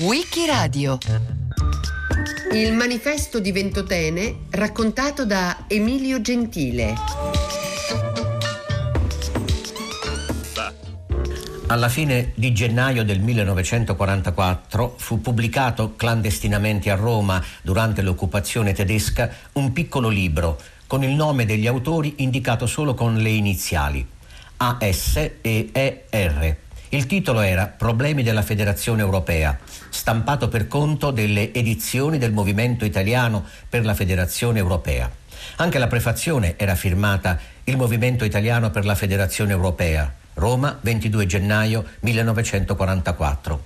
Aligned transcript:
Wikiradio 0.00 0.98
Il 2.52 2.74
manifesto 2.74 3.40
di 3.40 3.50
Ventotene 3.50 4.40
raccontato 4.50 5.24
da 5.24 5.64
Emilio 5.66 6.20
Gentile 6.20 6.94
Alla 11.68 11.88
fine 11.88 12.32
di 12.34 12.52
gennaio 12.52 13.04
del 13.04 13.20
1944 13.20 14.94
fu 14.98 15.22
pubblicato 15.22 15.94
clandestinamente 15.96 16.90
a 16.90 16.94
Roma, 16.94 17.42
durante 17.62 18.02
l'occupazione 18.02 18.74
tedesca, 18.74 19.30
un 19.52 19.72
piccolo 19.72 20.10
libro 20.10 20.60
con 20.86 21.02
il 21.02 21.14
nome 21.14 21.46
degli 21.46 21.66
autori 21.66 22.16
indicato 22.18 22.66
solo 22.66 22.92
con 22.92 23.16
le 23.16 23.30
iniziali 23.30 24.06
AS 24.58 25.30
e 25.40 25.70
ER. 26.10 26.66
Il 26.90 27.04
titolo 27.04 27.40
era 27.40 27.66
Problemi 27.66 28.22
della 28.22 28.40
Federazione 28.40 29.02
Europea, 29.02 29.58
stampato 29.90 30.48
per 30.48 30.68
conto 30.68 31.10
delle 31.10 31.52
edizioni 31.52 32.16
del 32.16 32.32
Movimento 32.32 32.86
Italiano 32.86 33.44
per 33.68 33.84
la 33.84 33.92
Federazione 33.92 34.58
Europea. 34.58 35.10
Anche 35.56 35.78
la 35.78 35.86
prefazione 35.86 36.54
era 36.56 36.74
firmata 36.74 37.38
Il 37.64 37.76
Movimento 37.76 38.24
Italiano 38.24 38.70
per 38.70 38.86
la 38.86 38.94
Federazione 38.94 39.52
Europea, 39.52 40.10
Roma, 40.34 40.78
22 40.80 41.26
gennaio 41.26 41.84
1944. 42.00 43.64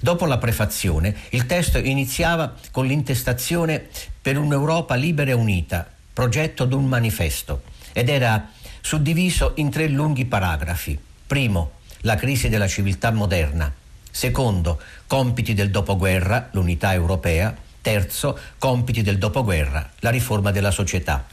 Dopo 0.00 0.26
la 0.26 0.38
prefazione, 0.38 1.14
il 1.30 1.46
testo 1.46 1.78
iniziava 1.78 2.54
con 2.72 2.86
l'intestazione 2.86 3.86
per 4.20 4.36
un'Europa 4.36 4.96
libera 4.96 5.30
e 5.30 5.34
unita, 5.34 5.88
progetto 6.12 6.64
d'un 6.64 6.86
manifesto, 6.86 7.62
ed 7.92 8.08
era 8.08 8.48
suddiviso 8.80 9.52
in 9.56 9.70
tre 9.70 9.86
lunghi 9.86 10.24
paragrafi. 10.24 10.98
Primo, 11.26 11.70
la 12.04 12.16
crisi 12.16 12.48
della 12.48 12.68
civiltà 12.68 13.10
moderna. 13.10 13.72
Secondo, 14.10 14.80
compiti 15.06 15.54
del 15.54 15.70
dopoguerra, 15.70 16.48
l'unità 16.52 16.92
europea. 16.92 17.54
Terzo, 17.80 18.38
compiti 18.58 19.02
del 19.02 19.18
dopoguerra, 19.18 19.90
la 20.00 20.10
riforma 20.10 20.50
della 20.50 20.70
società. 20.70 21.26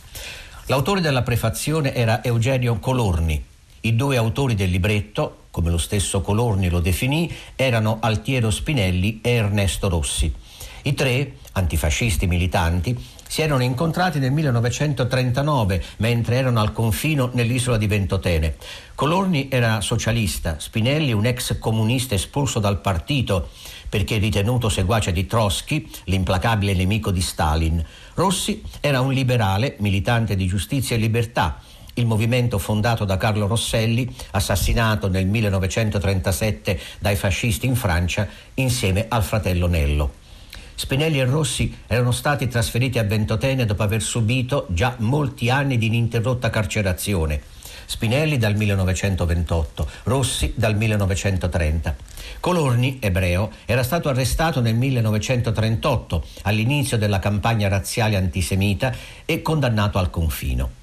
L'autore 0.65 0.99
della 0.99 1.21
prefazione 1.21 1.93
era 1.93 2.23
Eugenio 2.23 2.77
Colorni, 2.79 3.41
i 3.81 3.95
due 3.95 4.17
autori 4.17 4.55
del 4.55 4.69
libretto, 4.69 5.45
come 5.49 5.69
lo 5.69 5.77
stesso 5.77 6.21
Colorni 6.21 6.69
lo 6.69 6.79
definì, 6.79 7.33
erano 7.55 7.97
Altiero 7.99 8.51
Spinelli 8.51 9.21
e 9.21 9.31
Ernesto 9.31 9.89
Rossi. 9.89 10.33
I 10.83 10.93
tre, 10.93 11.37
antifascisti 11.53 12.27
militanti, 12.27 12.97
si 13.31 13.41
erano 13.41 13.63
incontrati 13.63 14.19
nel 14.19 14.33
1939 14.33 15.81
mentre 15.99 16.35
erano 16.35 16.59
al 16.59 16.73
confino 16.73 17.29
nell'isola 17.31 17.77
di 17.77 17.87
Ventotene. 17.87 18.57
Colorni 18.93 19.47
era 19.49 19.79
socialista, 19.79 20.59
Spinelli 20.59 21.13
un 21.13 21.25
ex 21.25 21.57
comunista 21.57 22.13
espulso 22.13 22.59
dal 22.59 22.81
partito 22.81 23.47
perché 23.87 24.17
ritenuto 24.17 24.67
seguace 24.67 25.13
di 25.13 25.27
Trotsky, 25.27 25.89
l'implacabile 26.05 26.73
nemico 26.73 27.09
di 27.09 27.21
Stalin. 27.21 27.81
Rossi 28.15 28.61
era 28.81 28.99
un 28.99 29.13
liberale, 29.13 29.77
militante 29.79 30.35
di 30.35 30.45
giustizia 30.45 30.97
e 30.97 30.99
libertà 30.99 31.61
il 31.95 32.05
movimento 32.05 32.57
fondato 32.57 33.05
da 33.05 33.15
Carlo 33.15 33.47
Rosselli, 33.47 34.13
assassinato 34.31 35.07
nel 35.07 35.25
1937 35.27 36.79
dai 36.99 37.15
fascisti 37.15 37.65
in 37.65 37.77
Francia 37.77 38.27
insieme 38.55 39.05
al 39.07 39.23
fratello 39.23 39.67
Nello. 39.67 40.19
Spinelli 40.81 41.19
e 41.19 41.25
Rossi 41.25 41.77
erano 41.85 42.11
stati 42.11 42.47
trasferiti 42.47 42.97
a 42.97 43.03
Ventotene 43.03 43.65
dopo 43.65 43.83
aver 43.83 44.01
subito 44.01 44.65
già 44.69 44.95
molti 44.97 45.51
anni 45.51 45.77
di 45.77 45.85
ininterrotta 45.85 46.49
carcerazione. 46.49 47.39
Spinelli 47.85 48.39
dal 48.39 48.55
1928, 48.55 49.87
Rossi 50.05 50.53
dal 50.55 50.75
1930. 50.75 51.95
Colorni, 52.39 52.97
ebreo, 52.99 53.51
era 53.65 53.83
stato 53.83 54.09
arrestato 54.09 54.59
nel 54.59 54.73
1938, 54.73 56.25
all'inizio 56.41 56.97
della 56.97 57.19
campagna 57.19 57.67
razziale 57.67 58.15
antisemita, 58.15 58.91
e 59.23 59.43
condannato 59.43 59.99
al 59.99 60.09
confino. 60.09 60.80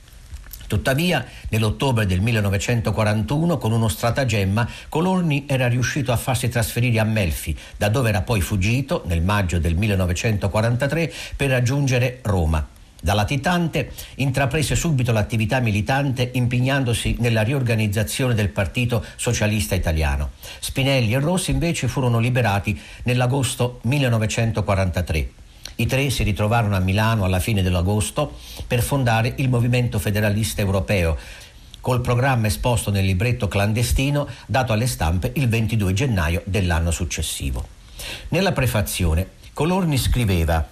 Tuttavia, 0.68 1.24
nell'ottobre 1.48 2.04
del 2.04 2.20
1941, 2.20 3.56
con 3.56 3.72
uno 3.72 3.88
stratagemma, 3.88 4.68
Colorni 4.90 5.46
era 5.48 5.66
riuscito 5.66 6.12
a 6.12 6.16
farsi 6.16 6.50
trasferire 6.50 7.00
a 7.00 7.04
Melfi, 7.04 7.56
da 7.78 7.88
dove 7.88 8.10
era 8.10 8.20
poi 8.20 8.42
fuggito 8.42 9.02
nel 9.06 9.22
maggio 9.22 9.58
del 9.58 9.74
1943 9.74 11.10
per 11.34 11.48
raggiungere 11.48 12.18
Roma. 12.22 12.68
Da 13.00 13.14
latitante 13.14 13.92
intraprese 14.16 14.74
subito 14.74 15.10
l'attività 15.10 15.58
militante 15.60 16.32
impegnandosi 16.34 17.16
nella 17.20 17.42
riorganizzazione 17.42 18.34
del 18.34 18.50
Partito 18.50 19.02
Socialista 19.16 19.74
Italiano. 19.74 20.32
Spinelli 20.58 21.14
e 21.14 21.18
Rossi 21.18 21.50
invece 21.50 21.88
furono 21.88 22.18
liberati 22.18 22.78
nell'agosto 23.04 23.78
1943. 23.84 25.47
I 25.80 25.86
tre 25.86 26.10
si 26.10 26.24
ritrovarono 26.24 26.74
a 26.74 26.80
Milano 26.80 27.24
alla 27.24 27.38
fine 27.38 27.62
dell'agosto 27.62 28.32
per 28.66 28.82
fondare 28.82 29.34
il 29.36 29.48
Movimento 29.48 30.00
Federalista 30.00 30.60
Europeo, 30.60 31.16
col 31.80 32.00
programma 32.00 32.48
esposto 32.48 32.90
nel 32.90 33.04
libretto 33.04 33.46
clandestino 33.46 34.26
dato 34.46 34.72
alle 34.72 34.88
stampe 34.88 35.30
il 35.36 35.48
22 35.48 35.92
gennaio 35.92 36.42
dell'anno 36.46 36.90
successivo. 36.90 37.64
Nella 38.30 38.50
prefazione 38.50 39.30
Colorni 39.52 39.98
scriveva 39.98 40.66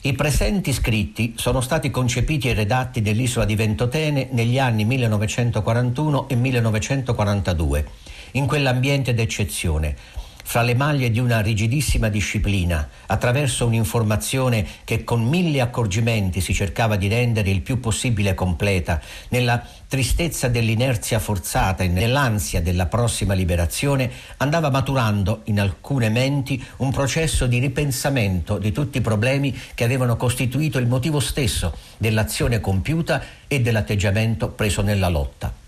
i 0.00 0.12
presenti 0.14 0.72
scritti 0.72 1.34
sono 1.36 1.60
stati 1.60 1.92
concepiti 1.92 2.48
e 2.48 2.54
redatti 2.54 3.00
nell'isola 3.00 3.44
di 3.44 3.54
Ventotene 3.54 4.30
negli 4.32 4.58
anni 4.58 4.84
1941 4.84 6.28
e 6.28 6.34
1942, 6.34 7.86
in 8.32 8.46
quell'ambiente 8.46 9.14
d'eccezione, 9.14 9.94
fra 10.42 10.62
le 10.62 10.74
maglie 10.74 11.10
di 11.10 11.18
una 11.18 11.40
rigidissima 11.40 12.08
disciplina, 12.08 12.88
attraverso 13.06 13.66
un'informazione 13.66 14.66
che 14.84 15.04
con 15.04 15.22
mille 15.22 15.60
accorgimenti 15.60 16.40
si 16.40 16.52
cercava 16.52 16.96
di 16.96 17.08
rendere 17.08 17.50
il 17.50 17.60
più 17.62 17.80
possibile 17.80 18.34
completa, 18.34 19.00
nella 19.28 19.64
tristezza 19.88 20.48
dell'inerzia 20.48 21.18
forzata 21.18 21.82
e 21.82 21.88
nell'ansia 21.88 22.62
della 22.62 22.86
prossima 22.86 23.34
liberazione, 23.34 24.10
andava 24.38 24.70
maturando 24.70 25.42
in 25.44 25.60
alcune 25.60 26.08
menti 26.08 26.62
un 26.78 26.90
processo 26.90 27.46
di 27.46 27.58
ripensamento 27.58 28.58
di 28.58 28.72
tutti 28.72 28.98
i 28.98 29.02
problemi 29.02 29.58
che 29.74 29.84
avevano 29.84 30.16
costituito 30.16 30.78
il 30.78 30.86
motivo 30.86 31.20
stesso 31.20 31.76
dell'azione 31.98 32.60
compiuta 32.60 33.22
e 33.46 33.60
dell'atteggiamento 33.60 34.48
preso 34.48 34.82
nella 34.82 35.08
lotta. 35.08 35.61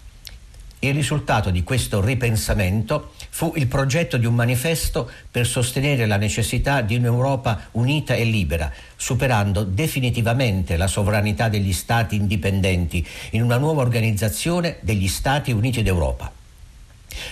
Il 0.85 0.93
risultato 0.93 1.49
di 1.49 1.63
questo 1.63 2.03
ripensamento 2.03 3.13
fu 3.31 3.55
il 3.57 3.69
progetto 3.69 4.19
di 4.19 4.27
un 4.27 4.35
manifesto 4.35 5.11
per 5.31 5.47
sostenere 5.47 6.05
la 6.05 6.19
necessità 6.19 6.83
di 6.83 6.97
un'Europa 6.97 7.69
unita 7.71 8.13
e 8.13 8.25
libera, 8.25 8.71
superando 8.95 9.65
definitivamente 9.65 10.77
la 10.77 10.87
sovranità 10.87 11.49
degli 11.49 11.73
Stati 11.73 12.17
indipendenti 12.17 13.03
in 13.31 13.43
una 13.43 13.57
nuova 13.57 13.81
organizzazione 13.81 14.77
degli 14.81 15.09
Stati 15.09 15.53
Uniti 15.53 15.83
d'Europa. 15.83 16.31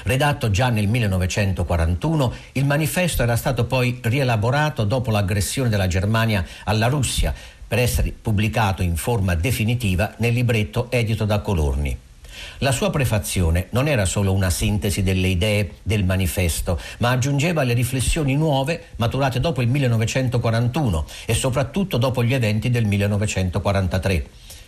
Redatto 0.05 0.51
già 0.51 0.71
nel 0.71 0.89
1941, 0.89 2.33
il 2.53 2.65
manifesto 2.65 3.23
era 3.23 3.37
stato 3.37 3.67
poi 3.67 3.99
rielaborato 4.01 4.84
dopo 4.84 5.11
l'aggressione 5.11 5.69
della 5.69 5.89
Germania 5.89 6.43
alla 6.65 6.87
Russia 6.87 7.34
per 7.69 7.79
essere 7.79 8.13
pubblicato 8.13 8.81
in 8.81 8.97
forma 8.97 9.34
definitiva 9.34 10.15
nel 10.21 10.33
libretto 10.33 10.91
edito 10.91 11.27
da 11.27 11.41
Colorni. 11.41 12.11
La 12.58 12.72
sua 12.72 12.91
prefazione 12.91 13.69
non 13.70 13.88
era 13.88 14.04
solo 14.04 14.32
una 14.32 14.50
sintesi 14.50 15.03
delle 15.03 15.28
idee 15.28 15.72
del 15.82 16.04
manifesto, 16.04 16.78
ma 16.98 17.10
aggiungeva 17.10 17.62
le 17.62 17.75
riflessioni 17.75 18.34
nuove 18.34 18.88
maturate 18.97 19.41
dopo 19.41 19.62
il 19.62 19.69
1941 19.69 21.06
e 21.26 21.34
soprattutto 21.34 21.97
dopo 21.97 22.22
gli 22.22 22.34
eventi 22.34 22.70
del 22.70 22.84
1943 22.84 24.26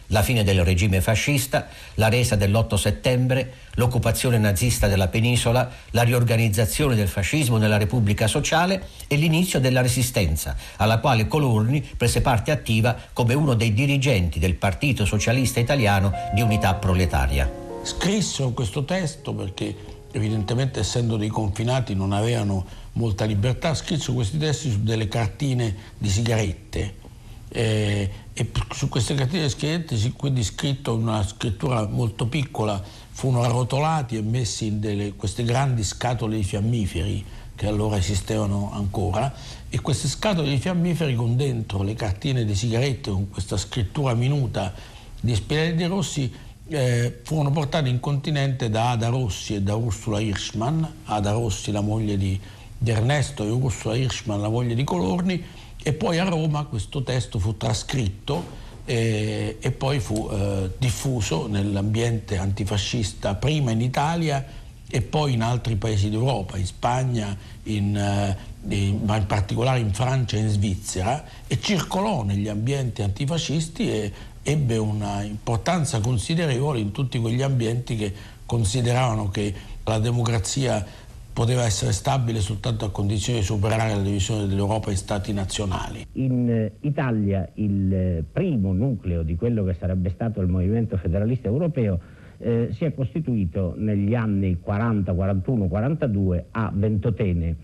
la 0.09 0.23
fine 0.23 0.45
del 0.45 0.65
regime 0.65 1.01
fascista, 1.01 1.69
la 1.95 2.09
resa 2.09 2.37
dell'8 2.37 2.75
settembre, 2.75 3.53
l'occupazione 3.75 4.39
nazista 4.39 4.87
della 4.87 5.09
penisola, 5.09 5.71
la 5.91 6.03
riorganizzazione 6.03 6.95
del 6.95 7.09
fascismo 7.09 7.57
nella 7.57 7.79
Repubblica 7.79 8.27
Sociale 8.27 8.89
e 9.07 9.17
l'inizio 9.17 9.61
della 9.61 9.81
resistenza, 9.81 10.57
alla 10.77 10.99
quale 10.99 11.27
Colorni 11.27 11.83
prese 11.97 12.21
parte 12.21 12.51
attiva 12.51 12.97
come 13.13 13.35
uno 13.35 13.55
dei 13.55 13.73
dirigenti 13.73 14.39
del 14.39 14.55
Partito 14.55 15.07
Socialista 15.07 15.61
Italiano 15.61 16.13
di 16.35 16.43
Unità 16.43 16.75
Proletaria 16.75 17.64
scrissero 17.85 18.51
questo 18.51 18.85
testo 18.85 19.35
perché 19.35 19.75
evidentemente 20.13 20.81
essendo 20.81 21.17
dei 21.17 21.29
confinati 21.29 21.95
non 21.95 22.13
avevano 22.13 22.65
molta 22.93 23.25
libertà, 23.25 23.75
scrissero 23.75 24.15
questi 24.15 24.39
testi 24.39 24.71
su 24.71 24.83
delle 24.83 25.09
cartine 25.09 25.75
di 25.99 26.09
sigarette. 26.09 27.03
Eh, 27.49 28.11
e 28.33 28.51
su 28.73 28.89
queste 28.89 29.15
cartine 29.15 29.43
di 29.45 29.51
sigarette 29.51 29.97
si 29.97 30.13
quindi 30.13 30.43
scritto 30.43 30.95
una 30.95 31.25
scrittura 31.25 31.87
molto 31.87 32.27
piccola 32.27 32.83
furono 33.11 33.43
arrotolati 33.43 34.17
e 34.17 34.23
messi 34.23 34.67
in 34.67 34.81
delle, 34.81 35.13
queste 35.15 35.45
grandi 35.45 35.85
scatole 35.85 36.37
di 36.37 36.43
fiammiferi 36.43 37.25
che 37.55 37.67
allora 37.67 37.97
esistevano 37.97 38.73
ancora. 38.73 39.33
E 39.69 39.81
queste 39.81 40.09
scatole 40.09 40.49
di 40.49 40.59
fiammiferi 40.59 41.15
con 41.15 41.37
dentro 41.37 41.83
le 41.83 41.95
cartine 41.95 42.45
di 42.45 42.55
sigarette 42.55 43.11
con 43.11 43.31
questa 43.31 43.57
scrittura 43.57 44.15
minuta 44.15 44.73
di 45.21 45.35
Spinelli 45.35 45.75
di 45.75 45.85
Rossi 45.87 46.33
eh, 46.69 47.21
furono 47.23 47.51
portati 47.51 47.89
in 47.89 48.01
continente 48.01 48.71
da 48.71 48.91
Ada 48.91 49.09
Rossi 49.09 49.55
e 49.55 49.63
da 49.63 49.75
Ursula 49.75 50.21
Hirschman, 50.21 50.93
Ada 51.05 51.33
Rossi 51.33 51.71
la 51.71 51.81
moglie 51.81 52.17
di, 52.17 52.39
di 52.77 52.91
Ernesto 52.91 53.45
e 53.45 53.51
Ursula 53.51 53.97
Hirschman 53.97 54.41
la 54.41 54.49
moglie 54.49 54.75
di 54.75 54.85
Colorni, 54.85 55.43
e 55.83 55.93
poi 55.93 56.19
a 56.19 56.25
Roma 56.25 56.65
questo 56.65 57.03
testo 57.03 57.39
fu 57.39 57.57
trascritto 57.59 58.63
e, 58.87 59.59
e 59.61 59.71
poi 59.71 60.01
fu 60.01 60.29
eh, 60.31 60.71
diffuso 60.79 61.47
nell'ambiente 61.47 62.39
antifascista 62.39 63.35
prima 63.35 63.71
in 63.71 63.83
Italia 63.83 64.63
e 64.87 65.03
poi 65.03 65.33
in 65.33 65.43
altri 65.43 65.77
paesi 65.77 66.09
d'Europa, 66.09 66.57
in 66.57 66.67
Spagna, 66.67 67.37
in, 67.65 67.97
eh, 67.97 68.37
in, 68.69 69.01
ma 69.05 69.17
in 69.17 69.27
particolare 69.27 69.81
in 69.81 69.93
Francia 69.93 70.37
e 70.37 70.41
in 70.41 70.49
Svizzera, 70.49 71.25
e 71.47 71.61
circolò 71.61 72.23
negli 72.23 72.49
ambienti 72.49 73.03
antifascisti 73.03 73.91
e 73.91 74.13
ebbe 74.45 74.77
una 74.77 75.23
importanza 75.23 76.01
considerevole 76.01 76.79
in 76.79 76.93
tutti 76.93 77.19
quegli 77.19 77.43
ambienti 77.43 77.97
che 77.97 78.13
consideravano 78.45 79.31
che 79.31 79.53
la 79.85 79.99
democrazia 79.99 80.85
poteva 81.33 81.65
essere 81.65 81.93
stabile 81.93 82.39
soltanto 82.41 82.85
a 82.85 82.91
condizione 82.91 83.41
di 83.41 83.45
superare 83.45 83.95
la 83.95 84.03
divisione 84.03 84.47
dell'Europa 84.47 84.91
in 84.91 84.97
stati 84.97 85.33
nazionali. 85.33 86.07
In 86.13 86.49
eh, 86.49 86.73
Italia 86.81 87.49
il 87.55 87.93
eh, 87.93 88.25
primo 88.31 88.73
nucleo 88.73 89.23
di 89.23 89.35
quello 89.35 89.65
che 89.65 89.75
sarebbe 89.75 90.11
stato 90.11 90.41
il 90.41 90.49
movimento 90.49 90.97
federalista 90.97 91.49
europeo 91.49 91.99
eh, 92.39 92.69
si 92.73 92.85
è 92.85 92.95
costituito 92.95 93.75
negli 93.77 94.15
anni 94.15 94.59
40, 94.61 95.13
41, 95.13 95.67
42 95.67 96.47
a 96.53 96.71
Ventotene, 96.73 97.57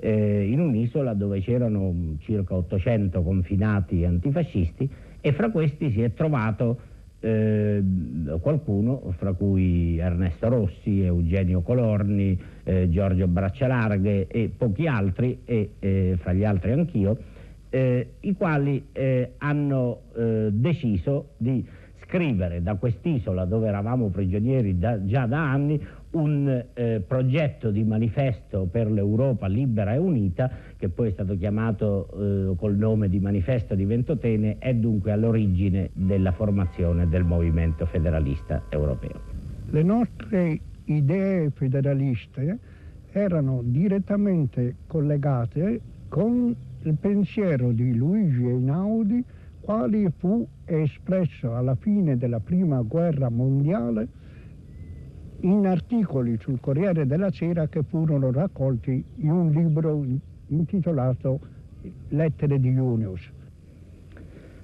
eh, 0.00 0.48
in 0.50 0.58
un'isola 0.58 1.14
dove 1.14 1.40
c'erano 1.40 2.16
circa 2.20 2.54
800 2.54 3.22
confinati 3.22 4.04
antifascisti 4.04 4.90
e 5.22 5.32
fra 5.32 5.50
questi 5.50 5.90
si 5.92 6.02
è 6.02 6.12
trovato 6.12 6.90
eh, 7.20 7.80
qualcuno, 8.40 9.14
fra 9.16 9.32
cui 9.32 9.96
Ernesto 9.98 10.48
Rossi, 10.48 11.02
Eugenio 11.02 11.62
Colorni, 11.62 12.38
eh, 12.64 12.90
Giorgio 12.90 13.28
Braccialarghe 13.28 14.26
e 14.26 14.50
pochi 14.56 14.88
altri, 14.88 15.40
e 15.44 15.70
eh, 15.78 16.18
fra 16.20 16.32
gli 16.32 16.44
altri 16.44 16.72
anch'io, 16.72 17.16
eh, 17.70 18.14
i 18.20 18.34
quali 18.34 18.88
eh, 18.92 19.34
hanno 19.38 20.00
eh, 20.16 20.48
deciso 20.50 21.30
di 21.36 21.64
scrivere 22.02 22.60
da 22.60 22.74
quest'isola 22.74 23.44
dove 23.44 23.68
eravamo 23.68 24.08
prigionieri 24.08 24.78
da, 24.78 25.02
già 25.06 25.26
da 25.26 25.50
anni 25.50 25.80
un 26.12 26.64
eh, 26.74 27.02
progetto 27.06 27.70
di 27.70 27.84
manifesto 27.84 28.66
per 28.70 28.90
l'Europa 28.90 29.46
libera 29.46 29.94
e 29.94 29.98
unita, 29.98 30.50
che 30.76 30.88
poi 30.88 31.08
è 31.08 31.12
stato 31.12 31.36
chiamato 31.36 32.08
eh, 32.52 32.56
col 32.56 32.76
nome 32.76 33.08
di 33.08 33.20
Manifesto 33.20 33.74
di 33.74 33.84
Ventotene, 33.84 34.58
è 34.58 34.74
dunque 34.74 35.12
all'origine 35.12 35.90
della 35.92 36.32
formazione 36.32 37.08
del 37.08 37.24
movimento 37.24 37.86
federalista 37.86 38.64
europeo. 38.68 39.20
Le 39.70 39.82
nostre 39.82 40.60
idee 40.84 41.50
federaliste 41.50 42.58
erano 43.12 43.60
direttamente 43.64 44.76
collegate 44.86 45.80
con 46.08 46.54
il 46.82 46.96
pensiero 47.00 47.72
di 47.72 47.94
Luigi 47.94 48.46
Einaudi, 48.46 49.24
quale 49.60 50.12
fu 50.18 50.46
espresso 50.64 51.54
alla 51.54 51.76
fine 51.76 52.16
della 52.18 52.40
prima 52.40 52.82
guerra 52.82 53.30
mondiale 53.30 54.08
in 55.42 55.66
articoli 55.66 56.36
sul 56.40 56.60
Corriere 56.60 57.06
della 57.06 57.30
Sera 57.30 57.68
che 57.68 57.82
furono 57.82 58.30
raccolti 58.30 59.04
in 59.16 59.30
un 59.30 59.50
libro 59.50 60.04
intitolato 60.48 61.40
Lettere 62.08 62.60
di 62.60 62.70
Junius. 62.72 63.30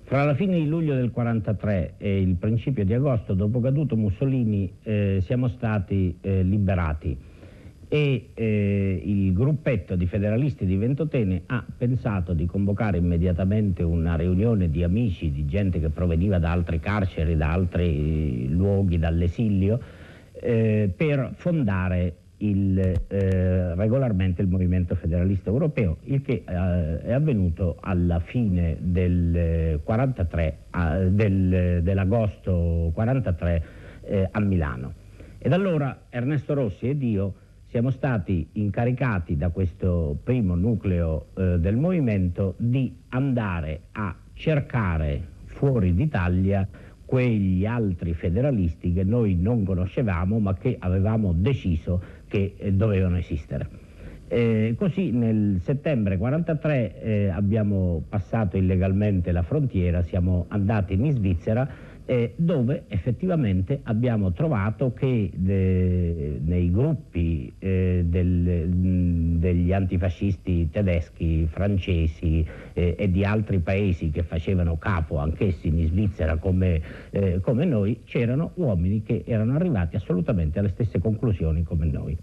Fra 0.04 0.24
la 0.24 0.34
fine 0.34 0.54
di 0.54 0.66
luglio 0.66 0.94
del 0.94 1.12
1943 1.14 1.94
e 1.98 2.20
il 2.22 2.36
principio 2.36 2.84
di 2.84 2.94
agosto, 2.94 3.34
dopo 3.34 3.60
caduto 3.60 3.96
Mussolini, 3.96 4.72
eh, 4.82 5.18
siamo 5.22 5.48
stati 5.48 6.16
eh, 6.20 6.42
liberati 6.42 7.16
e 7.88 8.30
eh, 8.34 9.02
il 9.02 9.32
gruppetto 9.32 9.96
di 9.96 10.06
federalisti 10.06 10.66
di 10.66 10.76
Ventotene 10.76 11.42
ha 11.46 11.64
pensato 11.76 12.34
di 12.34 12.44
convocare 12.46 12.98
immediatamente 12.98 13.82
una 13.82 14.14
riunione 14.14 14.70
di 14.70 14.82
amici, 14.82 15.32
di 15.32 15.46
gente 15.46 15.80
che 15.80 15.88
proveniva 15.88 16.38
da 16.38 16.52
altre 16.52 16.80
carceri, 16.80 17.36
da 17.36 17.50
altri 17.50 18.48
luoghi, 18.48 18.98
dall'esilio, 18.98 19.80
eh, 20.40 20.92
per 20.96 21.32
fondare 21.36 22.14
il, 22.38 22.78
eh, 22.78 23.74
regolarmente 23.74 24.42
il 24.42 24.48
movimento 24.48 24.94
federalista 24.94 25.50
europeo, 25.50 25.98
il 26.04 26.22
che 26.22 26.44
eh, 26.46 27.02
è 27.02 27.12
avvenuto 27.12 27.76
alla 27.80 28.20
fine 28.20 28.76
del 28.80 29.80
43, 29.82 30.56
del, 31.10 31.80
dell'agosto 31.82 32.90
43 32.94 33.64
eh, 34.02 34.28
a 34.30 34.40
Milano. 34.40 34.94
Ed 35.38 35.52
allora 35.52 36.06
Ernesto 36.08 36.54
Rossi 36.54 36.88
ed 36.88 37.02
io 37.02 37.34
siamo 37.68 37.90
stati 37.90 38.48
incaricati 38.52 39.36
da 39.36 39.50
questo 39.50 40.18
primo 40.24 40.54
nucleo 40.54 41.26
eh, 41.36 41.58
del 41.58 41.76
movimento 41.76 42.54
di 42.56 42.94
andare 43.10 43.82
a 43.92 44.14
cercare 44.32 45.36
fuori 45.44 45.94
d'Italia 45.94 46.66
quegli 47.08 47.64
altri 47.64 48.12
federalisti 48.12 48.92
che 48.92 49.02
noi 49.02 49.34
non 49.34 49.64
conoscevamo 49.64 50.38
ma 50.40 50.52
che 50.52 50.76
avevamo 50.78 51.32
deciso 51.32 52.02
che 52.28 52.54
eh, 52.58 52.72
dovevano 52.72 53.16
esistere. 53.16 53.66
Eh, 54.28 54.74
così 54.76 55.10
nel 55.10 55.58
settembre 55.62 56.16
1943 56.16 57.00
eh, 57.00 57.28
abbiamo 57.30 58.02
passato 58.06 58.58
illegalmente 58.58 59.32
la 59.32 59.40
frontiera, 59.40 60.02
siamo 60.02 60.44
andati 60.48 60.92
in 60.92 61.10
Svizzera 61.12 61.66
eh, 62.08 62.32
dove 62.36 62.84
effettivamente 62.88 63.80
abbiamo 63.82 64.32
trovato 64.32 64.94
che 64.94 65.30
de, 65.34 66.40
nei 66.42 66.70
gruppi 66.70 67.52
eh, 67.58 68.02
del, 68.06 68.70
degli 69.36 69.74
antifascisti 69.74 70.70
tedeschi, 70.70 71.46
francesi 71.50 72.46
eh, 72.72 72.96
e 72.98 73.10
di 73.10 73.26
altri 73.26 73.58
paesi 73.58 74.10
che 74.10 74.22
facevano 74.22 74.78
capo 74.78 75.18
anch'essi 75.18 75.68
in 75.68 75.86
Svizzera 75.86 76.38
come, 76.38 76.80
eh, 77.10 77.40
come 77.42 77.66
noi, 77.66 78.00
c'erano 78.04 78.52
uomini 78.54 79.02
che 79.02 79.24
erano 79.26 79.54
arrivati 79.54 79.96
assolutamente 79.96 80.58
alle 80.58 80.70
stesse 80.70 80.98
conclusioni 81.00 81.62
come 81.62 81.84
noi. 81.84 82.16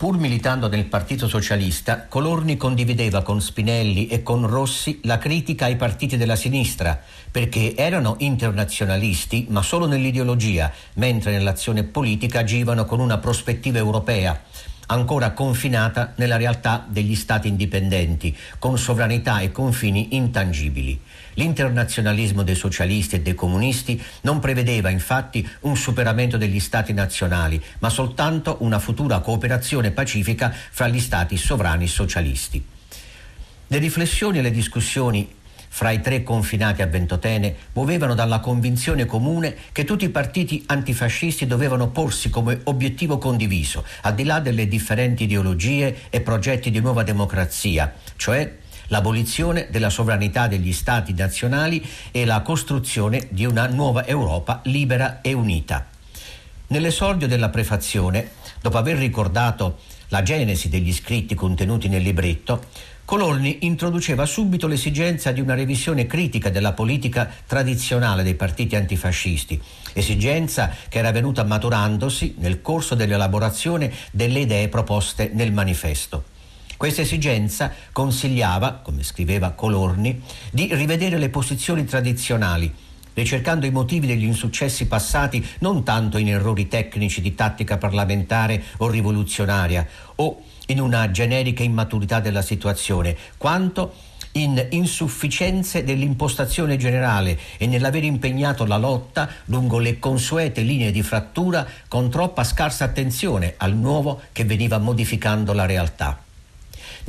Pur 0.00 0.16
militando 0.16 0.66
nel 0.70 0.86
Partito 0.86 1.28
Socialista, 1.28 2.06
Colorni 2.06 2.56
condivideva 2.56 3.20
con 3.20 3.42
Spinelli 3.42 4.06
e 4.06 4.22
con 4.22 4.46
Rossi 4.46 5.00
la 5.02 5.18
critica 5.18 5.66
ai 5.66 5.76
partiti 5.76 6.16
della 6.16 6.36
sinistra, 6.36 6.98
perché 7.30 7.76
erano 7.76 8.14
internazionalisti 8.20 9.48
ma 9.50 9.60
solo 9.60 9.86
nell'ideologia, 9.86 10.72
mentre 10.94 11.32
nell'azione 11.32 11.82
politica 11.82 12.38
agivano 12.38 12.86
con 12.86 12.98
una 12.98 13.18
prospettiva 13.18 13.76
europea 13.76 14.42
ancora 14.90 15.30
confinata 15.32 16.12
nella 16.16 16.36
realtà 16.36 16.84
degli 16.86 17.14
stati 17.14 17.48
indipendenti, 17.48 18.36
con 18.58 18.76
sovranità 18.76 19.40
e 19.40 19.52
confini 19.52 20.14
intangibili. 20.16 21.00
L'internazionalismo 21.34 22.42
dei 22.42 22.54
socialisti 22.54 23.16
e 23.16 23.20
dei 23.20 23.34
comunisti 23.34 24.00
non 24.22 24.40
prevedeva 24.40 24.90
infatti 24.90 25.48
un 25.60 25.76
superamento 25.76 26.36
degli 26.36 26.60
stati 26.60 26.92
nazionali, 26.92 27.62
ma 27.78 27.88
soltanto 27.88 28.56
una 28.60 28.78
futura 28.78 29.20
cooperazione 29.20 29.92
pacifica 29.92 30.52
fra 30.52 30.88
gli 30.88 31.00
stati 31.00 31.36
sovrani 31.36 31.86
socialisti. 31.86 32.64
Le 33.68 33.78
riflessioni 33.78 34.38
e 34.38 34.42
le 34.42 34.50
discussioni 34.50 35.38
fra 35.72 35.92
i 35.92 36.00
tre 36.00 36.24
confinati 36.24 36.82
a 36.82 36.86
Ventotene 36.86 37.54
muovevano 37.74 38.14
dalla 38.14 38.40
convinzione 38.40 39.06
comune 39.06 39.56
che 39.70 39.84
tutti 39.84 40.04
i 40.04 40.10
partiti 40.10 40.64
antifascisti 40.66 41.46
dovevano 41.46 41.90
porsi 41.90 42.28
come 42.28 42.60
obiettivo 42.64 43.18
condiviso, 43.18 43.84
al 44.02 44.14
di 44.14 44.24
là 44.24 44.40
delle 44.40 44.66
differenti 44.66 45.22
ideologie 45.22 46.10
e 46.10 46.20
progetti 46.20 46.70
di 46.70 46.80
nuova 46.80 47.04
democrazia, 47.04 47.94
cioè 48.16 48.58
l'abolizione 48.88 49.68
della 49.70 49.90
sovranità 49.90 50.48
degli 50.48 50.72
stati 50.72 51.14
nazionali 51.14 51.82
e 52.10 52.24
la 52.24 52.42
costruzione 52.42 53.28
di 53.30 53.44
una 53.44 53.68
nuova 53.68 54.06
Europa 54.06 54.60
libera 54.64 55.20
e 55.20 55.32
unita. 55.32 55.86
Nell'esordio 56.66 57.28
della 57.28 57.48
prefazione, 57.48 58.32
dopo 58.60 58.76
aver 58.76 58.96
ricordato 58.96 59.78
la 60.08 60.22
genesi 60.22 60.68
degli 60.68 60.92
scritti 60.92 61.36
contenuti 61.36 61.88
nel 61.88 62.02
libretto, 62.02 62.66
Colorni 63.10 63.58
introduceva 63.62 64.24
subito 64.24 64.68
l'esigenza 64.68 65.32
di 65.32 65.40
una 65.40 65.54
revisione 65.54 66.06
critica 66.06 66.48
della 66.48 66.74
politica 66.74 67.28
tradizionale 67.44 68.22
dei 68.22 68.36
partiti 68.36 68.76
antifascisti, 68.76 69.60
esigenza 69.94 70.72
che 70.88 70.98
era 70.98 71.10
venuta 71.10 71.42
maturandosi 71.42 72.36
nel 72.38 72.62
corso 72.62 72.94
dell'elaborazione 72.94 73.92
delle 74.12 74.38
idee 74.38 74.68
proposte 74.68 75.28
nel 75.34 75.52
manifesto. 75.52 76.22
Questa 76.76 77.00
esigenza 77.00 77.72
consigliava, 77.90 78.74
come 78.74 79.02
scriveva 79.02 79.50
Colorni, 79.50 80.22
di 80.52 80.72
rivedere 80.72 81.18
le 81.18 81.30
posizioni 81.30 81.84
tradizionali, 81.84 82.72
ricercando 83.14 83.66
i 83.66 83.72
motivi 83.72 84.06
degli 84.06 84.22
insuccessi 84.22 84.86
passati 84.86 85.44
non 85.58 85.82
tanto 85.82 86.16
in 86.16 86.28
errori 86.28 86.68
tecnici 86.68 87.20
di 87.20 87.34
tattica 87.34 87.76
parlamentare 87.76 88.62
o 88.76 88.88
rivoluzionaria 88.88 89.84
o 90.14 90.42
in 90.70 90.80
una 90.80 91.10
generica 91.10 91.62
immaturità 91.62 92.20
della 92.20 92.42
situazione, 92.42 93.16
quanto 93.36 93.94
in 94.32 94.64
insufficienze 94.70 95.82
dell'impostazione 95.82 96.76
generale 96.76 97.38
e 97.56 97.66
nell'aver 97.66 98.04
impegnato 98.04 98.64
la 98.64 98.76
lotta 98.76 99.28
lungo 99.46 99.78
le 99.78 99.98
consuete 99.98 100.60
linee 100.60 100.92
di 100.92 101.02
frattura 101.02 101.66
con 101.88 102.10
troppa 102.10 102.44
scarsa 102.44 102.84
attenzione 102.84 103.54
al 103.56 103.74
nuovo 103.74 104.20
che 104.32 104.44
veniva 104.44 104.78
modificando 104.78 105.52
la 105.52 105.66
realtà. 105.66 106.29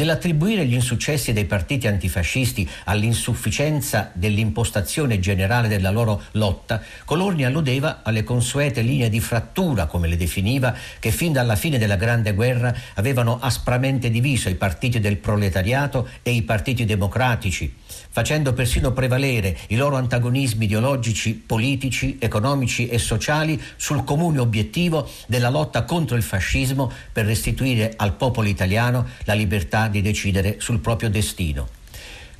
Nell'attribuire 0.01 0.65
gli 0.65 0.73
insuccessi 0.73 1.31
dei 1.31 1.45
partiti 1.45 1.85
antifascisti 1.85 2.67
all'insufficienza 2.85 4.09
dell'impostazione 4.13 5.19
generale 5.19 5.67
della 5.67 5.91
loro 5.91 6.23
lotta, 6.31 6.81
Colorni 7.05 7.45
alludeva 7.45 7.99
alle 8.01 8.23
consuete 8.23 8.81
linee 8.81 9.09
di 9.09 9.19
frattura, 9.19 9.85
come 9.85 10.07
le 10.07 10.17
definiva, 10.17 10.75
che 10.97 11.11
fin 11.11 11.33
dalla 11.33 11.55
fine 11.55 11.77
della 11.77 11.97
Grande 11.97 12.33
Guerra 12.33 12.73
avevano 12.95 13.37
aspramente 13.39 14.09
diviso 14.09 14.49
i 14.49 14.55
partiti 14.55 14.99
del 14.99 15.17
proletariato 15.17 16.09
e 16.23 16.31
i 16.31 16.41
partiti 16.41 16.83
democratici, 16.83 17.71
facendo 18.11 18.53
persino 18.53 18.91
prevalere 18.91 19.57
i 19.69 19.75
loro 19.75 19.95
antagonismi 19.95 20.65
ideologici, 20.65 21.33
politici, 21.33 22.17
economici 22.19 22.87
e 22.87 22.99
sociali 22.99 23.59
sul 23.77 24.03
comune 24.03 24.39
obiettivo 24.39 25.09
della 25.27 25.49
lotta 25.49 25.83
contro 25.83 26.17
il 26.17 26.23
fascismo 26.23 26.91
per 27.11 27.25
restituire 27.25 27.93
al 27.95 28.13
popolo 28.13 28.47
italiano 28.47 29.07
la 29.23 29.33
libertà 29.33 29.87
di 29.87 30.01
decidere 30.01 30.57
sul 30.59 30.79
proprio 30.79 31.09
destino. 31.09 31.79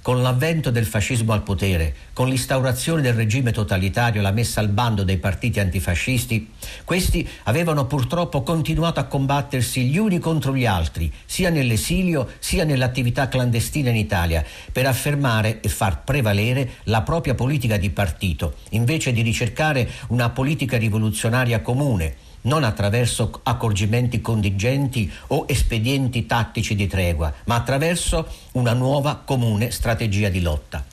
Con 0.02 0.24
l'avvento 0.24 0.72
del 0.72 0.88
fascismo 0.88 1.32
al 1.32 1.44
potere, 1.44 1.94
con 2.14 2.28
l'instaurazione 2.28 3.04
del 3.04 3.14
regime 3.14 3.52
totalitario 3.52 4.20
e 4.20 4.24
la 4.24 4.32
messa 4.32 4.60
al 4.60 4.70
bando 4.70 5.04
dei 5.04 5.20
partiti 5.20 5.60
antifascisti, 5.60 6.50
questi 6.84 7.28
avevano 7.44 7.86
purtroppo 7.86 8.42
continuato 8.42 9.00
a 9.00 9.04
combattersi 9.04 9.86
gli 9.86 9.98
uni 9.98 10.18
contro 10.18 10.56
gli 10.56 10.66
altri, 10.66 11.14
sia 11.26 11.52
nell'esilio 11.52 12.30
sia 12.40 12.64
nell'attività 12.64 13.28
clandestina 13.28 13.92
in 13.92 13.98
Italia, 13.98 14.44
per 14.72 14.88
affermare 14.88 15.62
e 15.62 15.70
far 15.70 16.04
prevalere 16.04 16.72
la 16.86 17.04
propria 17.04 17.36
politica 17.36 17.78
di 17.78 17.92
partito, 17.92 18.56
invece 18.70 19.12
di 19.12 19.22
ricercare 19.22 19.88
una 20.08 20.32
politica 20.32 20.78
rivoluzionaria 20.78 21.62
comune 21.62 22.30
non 22.44 22.64
attraverso 22.64 23.42
accorgimenti 23.44 24.22
contingenti 24.22 25.12
o 25.28 25.46
espedienti 25.48 26.26
tattici 26.26 26.76
di 26.76 26.88
tregua, 26.88 27.34
ma 27.46 27.56
attraverso 27.56 28.28
una 28.54 28.74
nuova 28.74 29.22
comune 29.24 29.72
strategia 29.72 30.30
di 30.30 30.42
lotta. 30.42 30.84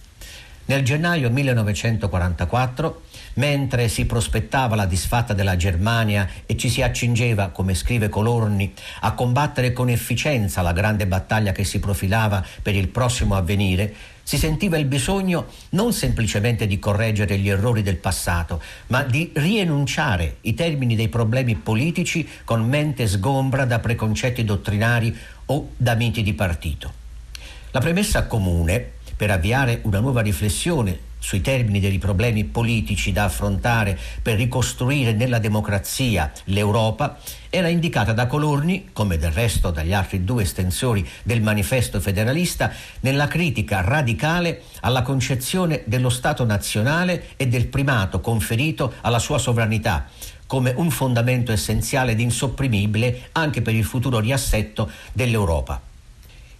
Nel 0.68 0.84
gennaio 0.84 1.30
1944, 1.30 3.02
mentre 3.34 3.88
si 3.88 4.04
prospettava 4.04 4.76
la 4.76 4.84
disfatta 4.84 5.32
della 5.32 5.56
Germania 5.56 6.28
e 6.44 6.58
ci 6.58 6.68
si 6.68 6.82
accingeva, 6.82 7.48
come 7.48 7.74
scrive 7.74 8.10
Colorni, 8.10 8.74
a 9.00 9.14
combattere 9.14 9.72
con 9.72 9.88
efficienza 9.88 10.60
la 10.60 10.72
grande 10.72 11.06
battaglia 11.06 11.52
che 11.52 11.64
si 11.64 11.78
profilava 11.78 12.44
per 12.60 12.74
il 12.74 12.88
prossimo 12.88 13.34
avvenire, 13.34 13.94
si 14.28 14.36
sentiva 14.36 14.76
il 14.76 14.84
bisogno 14.84 15.46
non 15.70 15.94
semplicemente 15.94 16.66
di 16.66 16.78
correggere 16.78 17.38
gli 17.38 17.48
errori 17.48 17.80
del 17.80 17.96
passato, 17.96 18.60
ma 18.88 19.02
di 19.02 19.30
rienunciare 19.32 20.36
i 20.42 20.52
termini 20.52 20.94
dei 20.96 21.08
problemi 21.08 21.54
politici 21.54 22.28
con 22.44 22.68
mente 22.68 23.06
sgombra 23.06 23.64
da 23.64 23.78
preconcetti 23.78 24.44
dottrinari 24.44 25.16
o 25.46 25.70
da 25.74 25.94
miti 25.94 26.22
di 26.22 26.34
partito. 26.34 26.92
La 27.70 27.80
premessa 27.80 28.26
comune 28.26 28.96
per 29.16 29.30
avviare 29.30 29.80
una 29.84 30.00
nuova 30.00 30.20
riflessione 30.20 31.06
sui 31.18 31.40
termini 31.40 31.80
dei 31.80 31.98
problemi 31.98 32.44
politici 32.44 33.12
da 33.12 33.24
affrontare 33.24 33.98
per 34.22 34.36
ricostruire 34.36 35.12
nella 35.12 35.38
democrazia 35.38 36.32
l'Europa 36.44 37.18
era 37.50 37.68
indicata 37.68 38.12
da 38.12 38.26
Colorni, 38.26 38.90
come 38.92 39.16
del 39.16 39.32
resto 39.32 39.70
dagli 39.70 39.92
altri 39.92 40.24
due 40.24 40.42
estensori 40.42 41.06
del 41.22 41.40
manifesto 41.40 42.00
federalista, 42.00 42.70
nella 43.00 43.26
critica 43.26 43.80
radicale 43.80 44.62
alla 44.80 45.02
concezione 45.02 45.82
dello 45.86 46.10
Stato 46.10 46.44
nazionale 46.44 47.28
e 47.36 47.46
del 47.48 47.68
primato 47.68 48.20
conferito 48.20 48.94
alla 49.00 49.18
sua 49.18 49.38
sovranità 49.38 50.06
come 50.46 50.72
un 50.74 50.90
fondamento 50.90 51.52
essenziale 51.52 52.12
ed 52.12 52.20
insopprimibile 52.20 53.28
anche 53.32 53.60
per 53.60 53.74
il 53.74 53.84
futuro 53.84 54.18
riassetto 54.18 54.90
dell'Europa. 55.12 55.87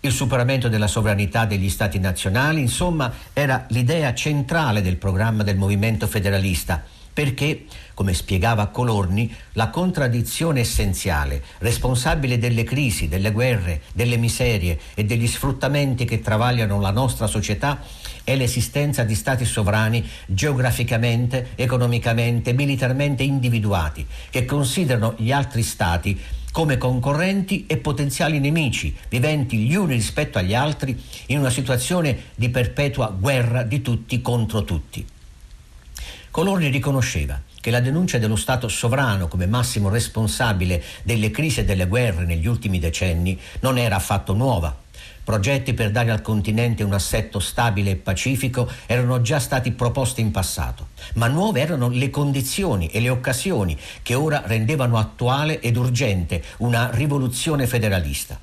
Il 0.01 0.13
superamento 0.13 0.69
della 0.69 0.87
sovranità 0.87 1.45
degli 1.45 1.69
Stati 1.69 1.99
nazionali, 1.99 2.61
insomma, 2.61 3.13
era 3.33 3.67
l'idea 3.71 4.15
centrale 4.15 4.81
del 4.81 4.97
programma 4.97 5.43
del 5.43 5.57
movimento 5.57 6.07
federalista, 6.07 6.85
perché, 7.13 7.65
come 7.95 8.15
spiegava 8.15 8.69
Colorni, 8.69 9.35
la 9.55 9.71
contraddizione 9.71 10.61
essenziale, 10.61 11.43
responsabile 11.59 12.39
delle 12.39 12.63
crisi, 12.63 13.09
delle 13.09 13.33
guerre, 13.33 13.83
delle 13.93 14.19
miserie 14.19 14.79
e 14.95 15.05
degli 15.05 15.27
sfruttamenti 15.27 16.05
che 16.05 16.21
travagliano 16.21 16.81
la 16.81 16.93
nostra 16.93 17.27
società, 17.27 17.83
è 18.23 18.37
l'esistenza 18.37 19.03
di 19.03 19.17
stati 19.17 19.45
sovrani 19.45 20.09
geograficamente, 20.27 21.49
economicamente, 21.57 22.53
militarmente 22.53 23.25
individuati, 23.25 24.07
che 24.31 24.45
considerano 24.45 25.15
gli 25.17 25.33
altri 25.33 25.65
stati 25.65 26.17
come 26.59 26.77
concorrenti 26.77 27.67
e 27.69 27.77
potenziali 27.77 28.41
nemici, 28.41 28.93
viventi 29.09 29.59
gli 29.59 29.77
uni 29.77 29.95
rispetto 29.95 30.39
agli 30.39 30.55
altri 30.57 31.01
in 31.27 31.39
una 31.39 31.51
situazione 31.51 32.31
di 32.35 32.49
perpetua 32.49 33.15
guerra 33.17 33.63
di 33.63 33.81
tutti 33.81 34.21
contro 34.21 34.65
tutti. 34.65 35.07
Colorni 36.33 36.69
riconosceva 36.69 37.41
che 37.61 37.71
la 37.71 37.79
denuncia 37.79 38.19
dello 38.19 38.35
Stato 38.35 38.67
sovrano 38.67 39.29
come 39.29 39.47
massimo 39.47 39.89
responsabile 39.89 40.83
delle 41.05 41.31
crisi 41.31 41.61
e 41.61 41.65
delle 41.65 41.87
guerre 41.87 42.25
negli 42.25 42.49
ultimi 42.49 42.81
decenni 42.81 43.39
non 43.61 43.79
era 43.79 43.95
affatto 43.95 44.35
nuova 44.35 44.77
Progetti 45.29 45.75
per 45.75 45.91
dare 45.91 46.11
al 46.11 46.23
continente 46.23 46.83
un 46.83 46.95
assetto 46.95 47.39
stabile 47.39 47.91
e 47.91 47.97
pacifico 47.97 48.67
erano 48.87 49.21
già 49.21 49.39
stati 49.39 49.73
proposti 49.73 50.23
in 50.23 50.31
passato, 50.31 50.87
ma 51.17 51.27
nuove 51.29 51.61
erano 51.61 51.91
le 51.91 52.09
condizioni 52.09 52.87
e 52.87 52.99
le 52.99 53.11
occasioni 53.11 53.77
che 54.01 54.15
ora 54.15 54.43
rendevano 54.47 54.97
attuale 54.97 55.61
ed 55.61 55.77
urgente 55.77 56.43
una 56.61 56.89
rivoluzione 56.95 57.67
federalista. 57.67 58.41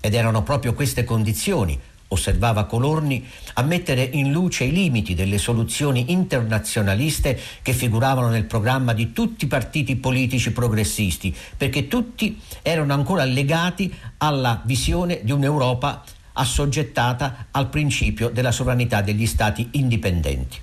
Ed 0.00 0.14
erano 0.14 0.42
proprio 0.42 0.72
queste 0.72 1.04
condizioni, 1.04 1.78
osservava 2.08 2.64
Colorni, 2.64 3.28
a 3.52 3.62
mettere 3.62 4.02
in 4.02 4.32
luce 4.32 4.64
i 4.64 4.72
limiti 4.72 5.14
delle 5.14 5.36
soluzioni 5.36 6.12
internazionaliste 6.12 7.38
che 7.60 7.74
figuravano 7.74 8.28
nel 8.28 8.44
programma 8.44 8.94
di 8.94 9.12
tutti 9.12 9.44
i 9.44 9.48
partiti 9.48 9.96
politici 9.96 10.50
progressisti, 10.50 11.36
perché 11.58 11.88
tutti 11.88 12.40
erano 12.62 12.94
ancora 12.94 13.24
legati 13.24 13.94
alla 14.16 14.62
visione 14.64 15.20
di 15.22 15.32
un'Europa 15.32 16.02
assoggettata 16.34 17.46
al 17.50 17.68
principio 17.68 18.28
della 18.28 18.52
sovranità 18.52 19.00
degli 19.02 19.26
stati 19.26 19.68
indipendenti. 19.72 20.58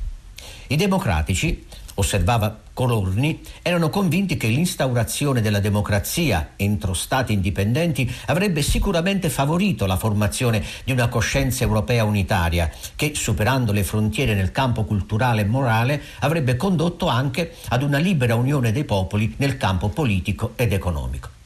I 0.68 0.76
democratici, 0.76 1.66
osservava 1.96 2.60
Colorni, 2.74 3.42
erano 3.62 3.90
convinti 3.90 4.38
che 4.38 4.48
l'instaurazione 4.48 5.42
della 5.42 5.60
democrazia 5.60 6.52
entro 6.56 6.94
stati 6.94 7.34
indipendenti 7.34 8.10
avrebbe 8.28 8.62
sicuramente 8.62 9.30
favorito 9.30 9.86
la 9.86 9.98
formazione 9.98 10.64
di 10.86 10.92
una 10.92 11.10
coscienza 11.10 11.64
europea 11.64 12.04
unitaria 12.04 12.72
che, 12.96 13.14
superando 13.16 13.72
le 13.72 13.84
frontiere 13.84 14.34
nel 14.34 14.52
campo 14.52 14.86
culturale 14.86 15.42
e 15.42 15.46
morale, 15.46 16.02
avrebbe 16.20 16.56
condotto 16.56 17.08
anche 17.08 17.56
ad 17.70 17.84
una 17.84 17.98
libera 17.98 18.36
unione 18.36 18.72
dei 18.72 18.86
popoli 18.86 19.34
nel 19.38 19.58
campo 19.58 19.90
politico 19.90 20.54
ed 20.56 20.72
economico. 20.72 21.38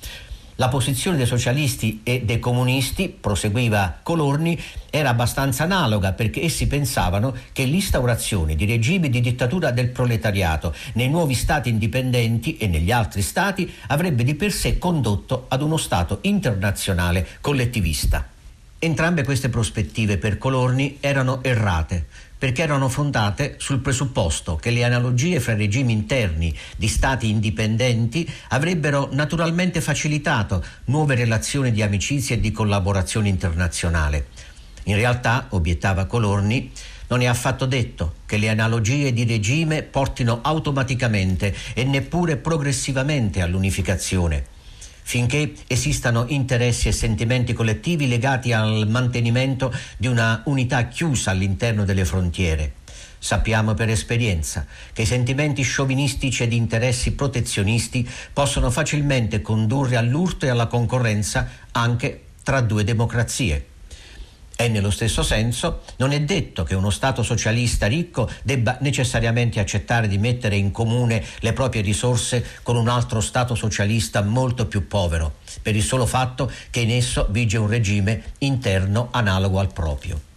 La 0.57 0.67
posizione 0.67 1.17
dei 1.17 1.25
socialisti 1.25 2.01
e 2.03 2.22
dei 2.22 2.39
comunisti, 2.39 3.10
proseguiva 3.10 4.00
Colorni, 4.03 4.60
era 4.91 5.10
abbastanza 5.10 5.63
analoga 5.63 6.13
perché 6.13 6.43
essi 6.43 6.67
pensavano 6.67 7.36
che 7.51 7.63
l'instaurazione 7.63 8.55
di 8.55 8.65
regimi 8.65 9.10
di 9.10 9.19
dittatura 9.19 9.72
del 9.72 9.89
proletariato 9.89 10.75
nei 10.93 11.10
nuovi 11.10 11.33
stati 11.33 11.69
indipendenti 11.69 12.57
e 12.57 12.67
negli 12.67 12.91
altri 12.91 13.24
stati 13.24 13.72
avrebbe 13.88 14.24
di 14.24 14.36
per 14.36 14.51
sé 14.51 14.77
condotto 14.77 15.45
ad 15.48 15.63
uno 15.63 15.77
Stato 15.77 16.19
internazionale 16.22 17.27
collettivista. 17.41 18.27
Entrambe 18.77 19.24
queste 19.24 19.50
prospettive 19.50 20.17
per 20.17 20.38
Colorni 20.38 20.98
erano 21.00 21.41
errate 21.41 22.05
perché 22.43 22.63
erano 22.63 22.89
fondate 22.89 23.55
sul 23.57 23.79
presupposto 23.79 24.57
che 24.57 24.69
le 24.69 24.83
analogie 24.83 25.39
fra 25.39 25.55
regimi 25.55 25.93
interni 25.93 26.53
di 26.75 26.89
stati 26.89 27.29
indipendenti 27.29 28.29
avrebbero 28.50 29.07
naturalmente 29.13 29.79
facilitato 29.79 30.62
nuove 30.88 31.15
relazioni 31.15 31.71
di 31.71 31.81
amicizia 31.81 32.35
e 32.35 32.41
di 32.41 32.51
collaborazione 32.51 33.29
internazionale. 33.29 34.27
In 34.83 34.95
realtà, 34.95 35.45
obiettava 35.51 36.03
Colorni, 36.03 36.69
non 37.07 37.21
è 37.21 37.27
affatto 37.27 37.65
detto 37.65 38.15
che 38.25 38.35
le 38.35 38.50
analogie 38.50 39.13
di 39.13 39.23
regime 39.23 39.81
portino 39.81 40.39
automaticamente 40.41 41.55
e 41.73 41.85
neppure 41.85 42.35
progressivamente 42.35 43.39
all'unificazione 43.39 44.51
finché 45.03 45.53
esistano 45.67 46.25
interessi 46.27 46.88
e 46.88 46.91
sentimenti 46.91 47.53
collettivi 47.53 48.07
legati 48.07 48.51
al 48.51 48.88
mantenimento 48.89 49.74
di 49.98 50.07
una 50.07 50.41
unità 50.45 50.88
chiusa 50.88 51.31
all'interno 51.31 51.86
delle 51.86 52.05
frontiere. 52.05 52.74
Sappiamo 53.19 53.74
per 53.74 53.89
esperienza 53.89 54.65
che 54.91 55.03
i 55.03 55.05
sentimenti 55.05 55.62
sciovinistici 55.62 56.43
ed 56.43 56.51
interessi 56.51 57.13
protezionisti 57.13 58.07
possono 58.33 58.69
facilmente 58.69 59.41
condurre 59.41 59.95
all'urto 59.95 60.45
e 60.45 60.50
alla 60.50 60.67
concorrenza 60.67 61.48
anche 61.72 62.24
tra 62.43 62.60
due 62.60 62.83
democrazie. 62.83 63.67
E 64.63 64.70
nello 64.70 64.91
stesso 64.91 65.24
senso 65.24 65.82
non 65.98 66.13
è 66.13 66.22
detto 66.22 66.63
che 66.63 66.74
uno 66.74 66.89
Stato 66.89 67.22
socialista 67.22 67.86
ricco 67.86 68.29
debba 68.43 68.77
necessariamente 68.79 69.60
accettare 69.60 70.08
di 70.08 70.17
mettere 70.17 70.55
in 70.55 70.72
comune 70.72 71.22
le 71.41 71.51
proprie 71.51 71.82
risorse 71.82 72.46
con 72.63 72.77
un 72.77 72.88
altro 72.88 73.20
Stato 73.20 73.55
socialista 73.55 74.22
molto 74.22 74.65
più 74.65 74.88
povero, 74.88 75.34
per 75.62 75.75
il 75.75 75.84
solo 75.84 76.05
fatto 76.05 76.50
che 76.70 76.79
in 76.79 76.91
esso 76.91 77.27
vige 77.29 77.58
un 77.58 77.67
regime 77.67 78.24
interno 78.38 79.10
analogo 79.12 79.60
al 79.60 79.74
proprio. 79.74 80.32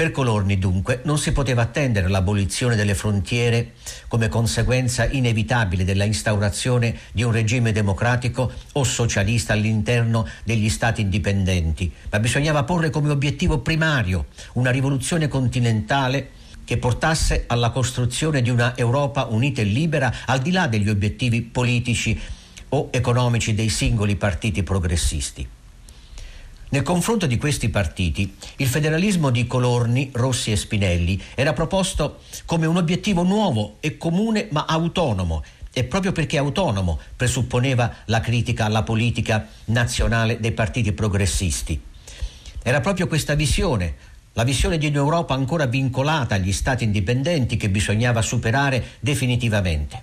Per 0.00 0.12
Colorni 0.12 0.58
dunque 0.58 1.02
non 1.04 1.18
si 1.18 1.30
poteva 1.30 1.60
attendere 1.60 2.08
l'abolizione 2.08 2.74
delle 2.74 2.94
frontiere 2.94 3.72
come 4.08 4.28
conseguenza 4.28 5.04
inevitabile 5.04 5.84
della 5.84 6.04
instaurazione 6.04 6.96
di 7.12 7.22
un 7.22 7.32
regime 7.32 7.70
democratico 7.70 8.50
o 8.72 8.82
socialista 8.82 9.52
all'interno 9.52 10.26
degli 10.42 10.70
stati 10.70 11.02
indipendenti, 11.02 11.92
ma 12.10 12.18
bisognava 12.18 12.64
porre 12.64 12.88
come 12.88 13.10
obiettivo 13.10 13.58
primario 13.58 14.28
una 14.54 14.70
rivoluzione 14.70 15.28
continentale 15.28 16.30
che 16.64 16.78
portasse 16.78 17.44
alla 17.46 17.68
costruzione 17.68 18.40
di 18.40 18.48
una 18.48 18.74
Europa 18.78 19.26
unita 19.26 19.60
e 19.60 19.64
libera 19.64 20.10
al 20.24 20.38
di 20.38 20.50
là 20.50 20.66
degli 20.66 20.88
obiettivi 20.88 21.42
politici 21.42 22.18
o 22.70 22.88
economici 22.90 23.52
dei 23.52 23.68
singoli 23.68 24.16
partiti 24.16 24.62
progressisti. 24.62 25.46
Nel 26.72 26.82
confronto 26.82 27.26
di 27.26 27.36
questi 27.36 27.68
partiti, 27.68 28.32
il 28.56 28.66
federalismo 28.68 29.30
di 29.30 29.44
Colorni, 29.48 30.10
Rossi 30.12 30.52
e 30.52 30.56
Spinelli 30.56 31.20
era 31.34 31.52
proposto 31.52 32.20
come 32.44 32.66
un 32.66 32.76
obiettivo 32.76 33.24
nuovo 33.24 33.78
e 33.80 33.96
comune 33.96 34.46
ma 34.52 34.66
autonomo 34.66 35.42
e 35.72 35.82
proprio 35.82 36.12
perché 36.12 36.38
autonomo 36.38 37.00
presupponeva 37.16 37.92
la 38.04 38.20
critica 38.20 38.66
alla 38.66 38.84
politica 38.84 39.48
nazionale 39.66 40.38
dei 40.38 40.52
partiti 40.52 40.92
progressisti. 40.92 41.80
Era 42.62 42.80
proprio 42.80 43.08
questa 43.08 43.34
visione, 43.34 43.94
la 44.34 44.44
visione 44.44 44.78
di 44.78 44.86
un'Europa 44.86 45.34
ancora 45.34 45.66
vincolata 45.66 46.36
agli 46.36 46.52
stati 46.52 46.84
indipendenti 46.84 47.56
che 47.56 47.68
bisognava 47.68 48.22
superare 48.22 48.90
definitivamente. 49.00 50.02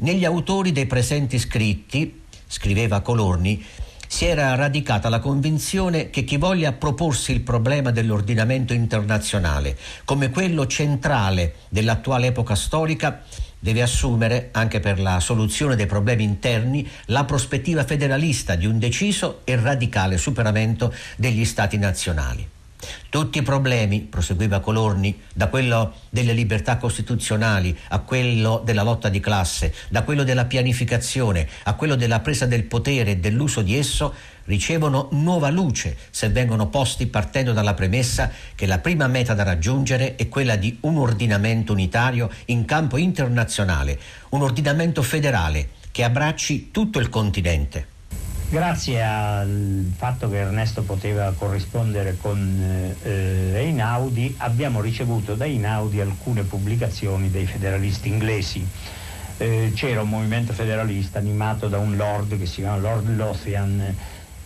Negli 0.00 0.24
autori 0.24 0.72
dei 0.72 0.86
presenti 0.86 1.38
scritti, 1.38 2.22
scriveva 2.48 3.00
Colorni, 3.00 3.64
si 4.08 4.24
era 4.24 4.54
radicata 4.54 5.08
la 5.08 5.20
convinzione 5.20 6.10
che 6.10 6.24
chi 6.24 6.38
voglia 6.38 6.72
proporsi 6.72 7.30
il 7.30 7.42
problema 7.42 7.90
dell'ordinamento 7.90 8.72
internazionale 8.72 9.76
come 10.04 10.30
quello 10.30 10.66
centrale 10.66 11.54
dell'attuale 11.68 12.28
epoca 12.28 12.54
storica 12.54 13.22
deve 13.58 13.82
assumere, 13.82 14.48
anche 14.52 14.80
per 14.80 15.00
la 15.00 15.20
soluzione 15.20 15.76
dei 15.76 15.86
problemi 15.86 16.22
interni, 16.22 16.88
la 17.06 17.24
prospettiva 17.24 17.84
federalista 17.84 18.54
di 18.54 18.66
un 18.66 18.78
deciso 18.78 19.40
e 19.44 19.56
radicale 19.56 20.16
superamento 20.16 20.94
degli 21.16 21.44
Stati 21.44 21.76
nazionali. 21.76 22.57
Tutti 23.08 23.38
i 23.38 23.42
problemi, 23.42 24.00
proseguiva 24.00 24.60
Colorni, 24.60 25.18
da 25.34 25.48
quello 25.48 25.94
delle 26.10 26.32
libertà 26.32 26.76
costituzionali 26.76 27.76
a 27.88 28.00
quello 28.00 28.62
della 28.64 28.82
lotta 28.82 29.08
di 29.08 29.20
classe, 29.20 29.74
da 29.88 30.02
quello 30.02 30.24
della 30.24 30.44
pianificazione 30.44 31.48
a 31.64 31.74
quello 31.74 31.94
della 31.94 32.20
presa 32.20 32.46
del 32.46 32.64
potere 32.64 33.12
e 33.12 33.16
dell'uso 33.16 33.62
di 33.62 33.76
esso, 33.76 34.14
ricevono 34.44 35.08
nuova 35.12 35.50
luce 35.50 35.96
se 36.10 36.28
vengono 36.30 36.68
posti 36.68 37.06
partendo 37.06 37.52
dalla 37.52 37.74
premessa 37.74 38.30
che 38.54 38.66
la 38.66 38.78
prima 38.78 39.06
meta 39.06 39.34
da 39.34 39.42
raggiungere 39.42 40.16
è 40.16 40.28
quella 40.28 40.56
di 40.56 40.76
un 40.80 40.96
ordinamento 40.96 41.72
unitario 41.72 42.30
in 42.46 42.64
campo 42.64 42.96
internazionale, 42.96 43.98
un 44.30 44.42
ordinamento 44.42 45.02
federale 45.02 45.70
che 45.92 46.04
abbracci 46.04 46.70
tutto 46.70 46.98
il 46.98 47.08
continente. 47.08 47.97
Grazie 48.50 49.02
al 49.02 49.92
fatto 49.94 50.30
che 50.30 50.38
Ernesto 50.38 50.82
poteva 50.82 51.34
corrispondere 51.36 52.16
con 52.18 52.96
eh, 53.02 53.52
Einaudi, 53.56 54.36
abbiamo 54.38 54.80
ricevuto 54.80 55.34
da 55.34 55.44
Einaudi 55.44 56.00
alcune 56.00 56.44
pubblicazioni 56.44 57.30
dei 57.30 57.44
federalisti 57.44 58.08
inglesi. 58.08 58.66
Eh, 59.36 59.72
c'era 59.74 60.00
un 60.00 60.08
movimento 60.08 60.54
federalista 60.54 61.18
animato 61.18 61.68
da 61.68 61.76
un 61.76 61.96
lord 61.96 62.38
che 62.38 62.46
si 62.46 62.62
chiama 62.62 62.78
Lord 62.78 63.14
Lothian, 63.14 63.94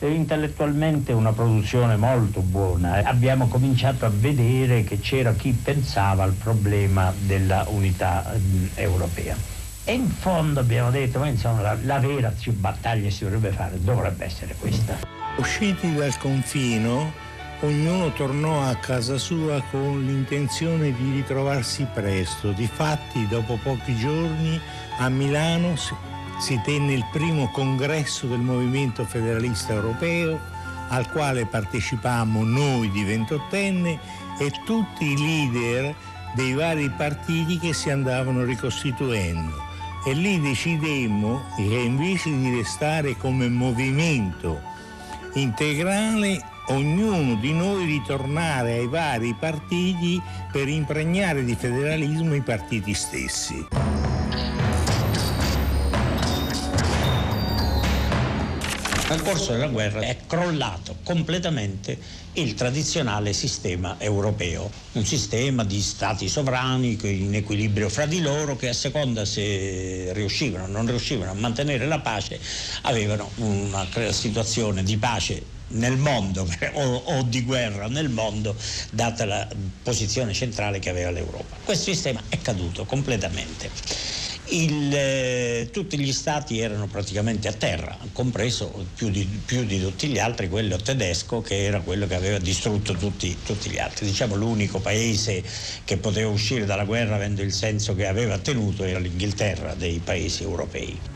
eh, 0.00 0.10
intellettualmente 0.10 1.12
una 1.12 1.30
produzione 1.30 1.94
molto 1.94 2.40
buona. 2.40 3.04
Abbiamo 3.04 3.46
cominciato 3.46 4.04
a 4.04 4.10
vedere 4.12 4.82
che 4.82 4.98
c'era 4.98 5.32
chi 5.32 5.52
pensava 5.52 6.24
al 6.24 6.32
problema 6.32 7.14
della 7.16 7.66
unità 7.68 8.34
mm, 8.36 8.66
europea. 8.74 9.61
E 9.84 9.94
in 9.94 10.08
fondo 10.08 10.60
abbiamo 10.60 10.92
detto, 10.92 11.18
ma 11.18 11.26
insomma 11.26 11.60
la, 11.60 11.76
la 11.82 11.98
vera 11.98 12.32
battaglia 12.52 13.10
si 13.10 13.24
dovrebbe 13.24 13.50
fare, 13.50 13.82
dovrebbe 13.82 14.26
essere 14.26 14.54
questa. 14.56 14.96
Usciti 15.38 15.92
dal 15.92 16.16
confino, 16.18 17.12
ognuno 17.62 18.12
tornò 18.12 18.62
a 18.62 18.76
casa 18.76 19.18
sua 19.18 19.60
con 19.72 20.04
l'intenzione 20.04 20.94
di 20.94 21.10
ritrovarsi 21.14 21.84
presto. 21.92 22.52
Difatti, 22.52 23.26
dopo 23.26 23.58
pochi 23.60 23.96
giorni, 23.96 24.60
a 24.98 25.08
Milano 25.08 25.74
si, 25.74 25.92
si 26.38 26.60
tenne 26.62 26.92
il 26.92 27.04
primo 27.10 27.50
congresso 27.50 28.28
del 28.28 28.38
Movimento 28.38 29.04
Federalista 29.04 29.72
Europeo, 29.72 30.38
al 30.90 31.10
quale 31.10 31.44
partecipammo 31.46 32.44
noi 32.44 32.88
di 32.88 33.02
ventottenne 33.02 33.98
e 34.38 34.52
tutti 34.64 35.10
i 35.10 35.18
leader 35.18 35.92
dei 36.36 36.52
vari 36.52 36.88
partiti 36.88 37.58
che 37.58 37.74
si 37.74 37.90
andavano 37.90 38.44
ricostituendo 38.44 39.70
e 40.04 40.14
lì 40.14 40.40
decidemmo 40.40 41.44
che 41.56 41.62
invece 41.62 42.30
di 42.30 42.56
restare 42.56 43.16
come 43.16 43.48
movimento 43.48 44.60
integrale 45.34 46.40
ognuno 46.68 47.34
di 47.36 47.52
noi 47.52 47.86
ritornare 47.86 48.74
ai 48.74 48.88
vari 48.88 49.34
partiti 49.34 50.20
per 50.50 50.68
impregnare 50.68 51.44
di 51.44 51.54
federalismo 51.54 52.34
i 52.34 52.42
partiti 52.42 52.94
stessi. 52.94 54.01
Nel 59.12 59.20
corso 59.20 59.52
della 59.52 59.66
guerra 59.66 60.00
è 60.00 60.16
crollato 60.26 60.96
completamente 61.02 61.98
il 62.32 62.54
tradizionale 62.54 63.34
sistema 63.34 63.96
europeo, 63.98 64.70
un 64.92 65.04
sistema 65.04 65.64
di 65.64 65.82
stati 65.82 66.30
sovrani 66.30 66.98
in 67.02 67.34
equilibrio 67.34 67.90
fra 67.90 68.06
di 68.06 68.22
loro 68.22 68.56
che 68.56 68.70
a 68.70 68.72
seconda 68.72 69.26
se 69.26 70.14
riuscivano 70.14 70.64
o 70.64 70.66
non 70.66 70.86
riuscivano 70.86 71.30
a 71.30 71.34
mantenere 71.34 71.84
la 71.84 71.98
pace 71.98 72.40
avevano 72.82 73.28
una 73.34 73.86
situazione 74.12 74.82
di 74.82 74.96
pace 74.96 75.42
nel 75.72 75.98
mondo 75.98 76.48
o, 76.72 77.22
di 77.24 77.42
guerra 77.42 77.88
nel 77.88 78.08
mondo 78.08 78.56
data 78.92 79.26
la 79.26 79.46
posizione 79.82 80.32
centrale 80.32 80.78
che 80.78 80.88
aveva 80.88 81.10
l'Europa. 81.10 81.56
Questo 81.62 81.92
sistema 81.92 82.22
è 82.30 82.40
caduto 82.40 82.86
completamente 82.86 83.70
il, 84.52 84.94
eh, 84.94 85.68
tutti 85.72 85.98
gli 85.98 86.12
stati 86.12 86.60
erano 86.60 86.86
praticamente 86.86 87.48
a 87.48 87.52
terra, 87.52 87.96
compreso 88.12 88.86
più 88.94 89.08
di, 89.10 89.24
più 89.44 89.64
di, 89.64 89.80
tutti 89.80 90.08
gli 90.08 90.18
altri 90.18 90.48
quello 90.48 90.76
tedesco 90.76 91.40
che 91.40 91.64
era 91.64 91.80
quello 91.80 92.06
che 92.06 92.14
aveva 92.14 92.38
distrutto 92.38 92.94
tutti, 92.94 93.36
tutti 93.42 93.70
gli 93.70 93.78
altri. 93.78 94.06
Diciamo 94.06 94.34
l'unico 94.34 94.80
paese 94.80 95.42
che 95.84 95.96
poteva 95.96 96.30
uscire 96.30 96.64
dalla 96.64 96.84
guerra 96.84 97.14
avendo 97.14 97.42
il 97.42 97.52
senso 97.52 97.94
che 97.94 98.06
aveva 98.06 98.38
tenuto 98.38 98.84
era 98.84 98.98
l'Inghilterra 98.98 99.74
dei 99.74 100.00
paesi 100.00 100.42
europei. 100.42 101.11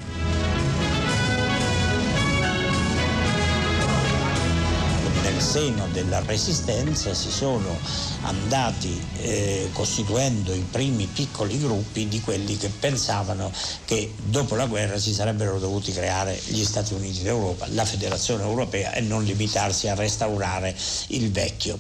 Seno 5.57 5.89
della 5.91 6.21
resistenza 6.27 7.15
si 7.15 7.31
sono 7.31 7.79
andati 8.25 9.01
eh, 9.23 9.71
costituendo 9.73 10.53
i 10.53 10.67
primi 10.71 11.07
piccoli 11.07 11.59
gruppi 11.59 12.09
di 12.09 12.21
quelli 12.21 12.59
che 12.59 12.69
pensavano 12.69 13.51
che 13.87 14.13
dopo 14.23 14.55
la 14.55 14.67
guerra 14.67 14.99
si 14.99 15.15
sarebbero 15.15 15.59
dovuti 15.59 15.93
creare 15.93 16.39
gli 16.49 16.63
Stati 16.63 16.93
Uniti 16.93 17.23
d'Europa, 17.23 17.67
la 17.71 17.87
Federazione 17.87 18.43
Europea 18.43 18.93
e 18.93 19.01
non 19.01 19.25
limitarsi 19.25 19.89
a 19.89 19.95
restaurare 19.95 20.77
il 21.09 21.33
vecchio. 21.33 21.79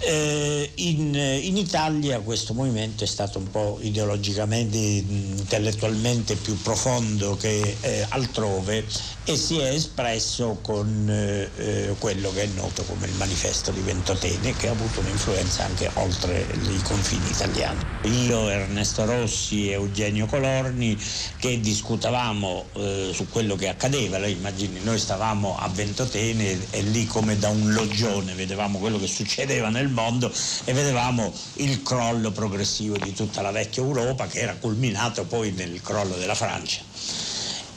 Eh, 0.00 0.70
in, 0.74 1.14
in, 1.14 1.56
Italia 1.56 2.20
questo 2.20 2.52
movimento 2.52 3.04
è 3.04 3.06
stato 3.06 3.38
un 3.38 3.50
po' 3.50 3.78
ideologicamente, 3.80 4.76
intellettualmente 4.76 6.34
più 6.34 6.60
profondo 6.60 7.34
che 7.36 7.76
eh, 7.80 8.04
altrove 8.10 8.84
e 9.26 9.36
si 9.36 9.58
è 9.58 9.70
espresso 9.70 10.58
con 10.60 11.08
eh, 11.08 11.48
eh, 11.56 11.94
quello 11.98 12.30
che 12.30 12.42
è 12.42 12.46
noto 12.54 12.82
come 12.82 13.06
il 13.06 13.14
manifesto 13.14 13.70
di 13.70 13.80
Ventotene 13.80 14.54
che 14.54 14.68
ha 14.68 14.72
avuto 14.72 15.00
un'influenza 15.00 15.64
anche 15.64 15.90
oltre 15.94 16.46
i 16.68 16.82
confini 16.82 17.30
italiani. 17.30 17.80
Io, 18.02 18.50
Ernesto 18.50 19.06
Rossi 19.06 19.70
e 19.70 19.72
Eugenio 19.72 20.26
Colorni 20.26 20.98
che 21.38 21.58
discutavamo 21.58 22.66
eh, 22.74 23.10
su 23.14 23.26
quello 23.30 23.56
che 23.56 23.68
accadeva, 23.68 24.18
lei 24.18 24.32
immagini 24.32 24.80
noi 24.82 24.98
stavamo 24.98 25.56
a 25.58 25.68
Ventotene 25.68 26.58
e 26.70 26.82
lì 26.82 27.06
come 27.06 27.38
da 27.38 27.48
un 27.48 27.72
loggione 27.72 28.34
vedevamo 28.34 28.78
quello 28.78 28.98
che 28.98 29.06
succedeva 29.06 29.70
nel 29.70 29.88
mondo 29.88 30.30
e 30.64 30.72
vedevamo 30.74 31.32
il 31.54 31.82
crollo 31.82 32.30
progressivo 32.30 32.98
di 32.98 33.14
tutta 33.14 33.40
la 33.40 33.52
vecchia 33.52 33.82
Europa 33.82 34.26
che 34.26 34.40
era 34.40 34.54
culminato 34.56 35.24
poi 35.24 35.52
nel 35.52 35.80
crollo 35.80 36.14
della 36.16 36.34
Francia 36.34 36.82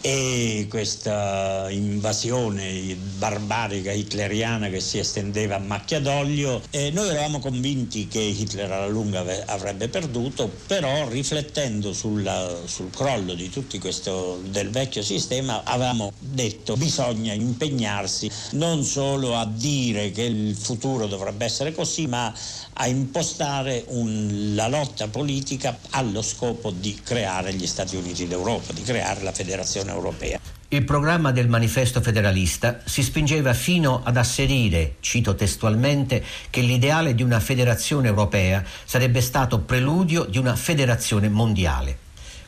e 0.09 0.67
questa 0.69 1.67
invasione 1.69 2.95
barbarica 2.95 3.91
hitleriana 3.91 4.69
che 4.69 4.79
si 4.79 4.99
estendeva 4.99 5.55
a 5.55 5.59
macchia 5.59 5.99
d'olio. 5.99 6.61
E 6.69 6.91
noi 6.91 7.09
eravamo 7.09 7.39
convinti 7.39 8.07
che 8.07 8.21
Hitler 8.21 8.71
alla 8.71 8.87
lunga 8.87 9.25
avrebbe 9.47 9.89
perduto, 9.89 10.49
però 10.65 11.09
riflettendo 11.09 11.91
sulla, 11.91 12.55
sul 12.63 12.89
crollo 12.89 13.33
di 13.33 13.49
tutti 13.49 13.79
questo 13.79 14.39
del 14.45 14.69
vecchio 14.69 15.03
sistema 15.03 15.63
avevamo 15.65 16.13
detto 16.17 16.77
bisogna 16.77 17.33
impegnarsi 17.33 18.31
non 18.51 18.85
solo 18.85 19.35
a 19.35 19.45
dire 19.45 20.11
che 20.11 20.23
il 20.23 20.55
futuro 20.55 21.07
dovrebbe 21.07 21.43
essere 21.43 21.73
così, 21.73 22.07
ma 22.07 22.33
a 22.79 22.87
impostare 22.87 23.83
un, 23.87 24.53
la 24.53 24.69
lotta 24.69 25.09
politica 25.09 25.77
allo 25.89 26.21
scopo 26.21 26.71
di 26.71 26.97
creare 27.03 27.53
gli 27.53 27.67
Stati 27.67 27.97
Uniti 27.97 28.25
d'Europa, 28.25 28.71
di 28.71 28.83
creare 28.83 29.21
la 29.23 29.33
Federazione 29.33 29.89
Europea. 29.89 29.95
Il 30.69 30.83
programma 30.83 31.31
del 31.31 31.47
manifesto 31.47 32.01
federalista 32.01 32.81
si 32.83 33.01
spingeva 33.01 33.53
fino 33.53 34.01
ad 34.03 34.17
asserire, 34.17 34.95
cito 34.99 35.33
testualmente, 35.33 36.21
che 36.49 36.59
l'ideale 36.59 37.15
di 37.15 37.23
una 37.23 37.39
federazione 37.39 38.09
europea 38.09 38.61
sarebbe 38.83 39.21
stato 39.21 39.59
preludio 39.59 40.25
di 40.25 40.37
una 40.37 40.57
federazione 40.57 41.29
mondiale. 41.29 41.99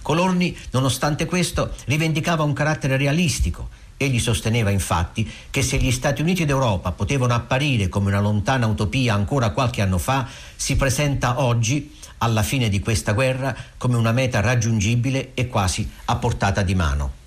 Colorni, 0.02 0.58
nonostante 0.72 1.26
questo, 1.26 1.74
rivendicava 1.86 2.44
un 2.44 2.52
carattere 2.52 2.98
realistico. 2.98 3.70
Egli 3.96 4.20
sosteneva 4.20 4.70
infatti 4.70 5.30
che 5.50 5.62
se 5.62 5.78
gli 5.78 5.92
Stati 5.92 6.22
Uniti 6.22 6.44
d'Europa 6.44 6.92
potevano 6.92 7.34
apparire 7.34 7.88
come 7.90 8.10
una 8.10 8.20
lontana 8.20 8.66
utopia 8.66 9.14
ancora 9.14 9.52
qualche 9.52 9.82
anno 9.82 9.98
fa, 9.98 10.28
si 10.56 10.76
presenta 10.76 11.42
oggi, 11.42 11.96
alla 12.18 12.44
fine 12.44 12.68
di 12.68 12.80
questa 12.82 13.14
guerra, 13.14 13.56
come 13.78 13.96
una 13.96 14.12
meta 14.12 14.42
raggiungibile 14.42 15.32
e 15.34 15.48
quasi 15.48 15.90
a 16.06 16.16
portata 16.18 16.64
di 16.64 16.76
mano. 16.76 17.19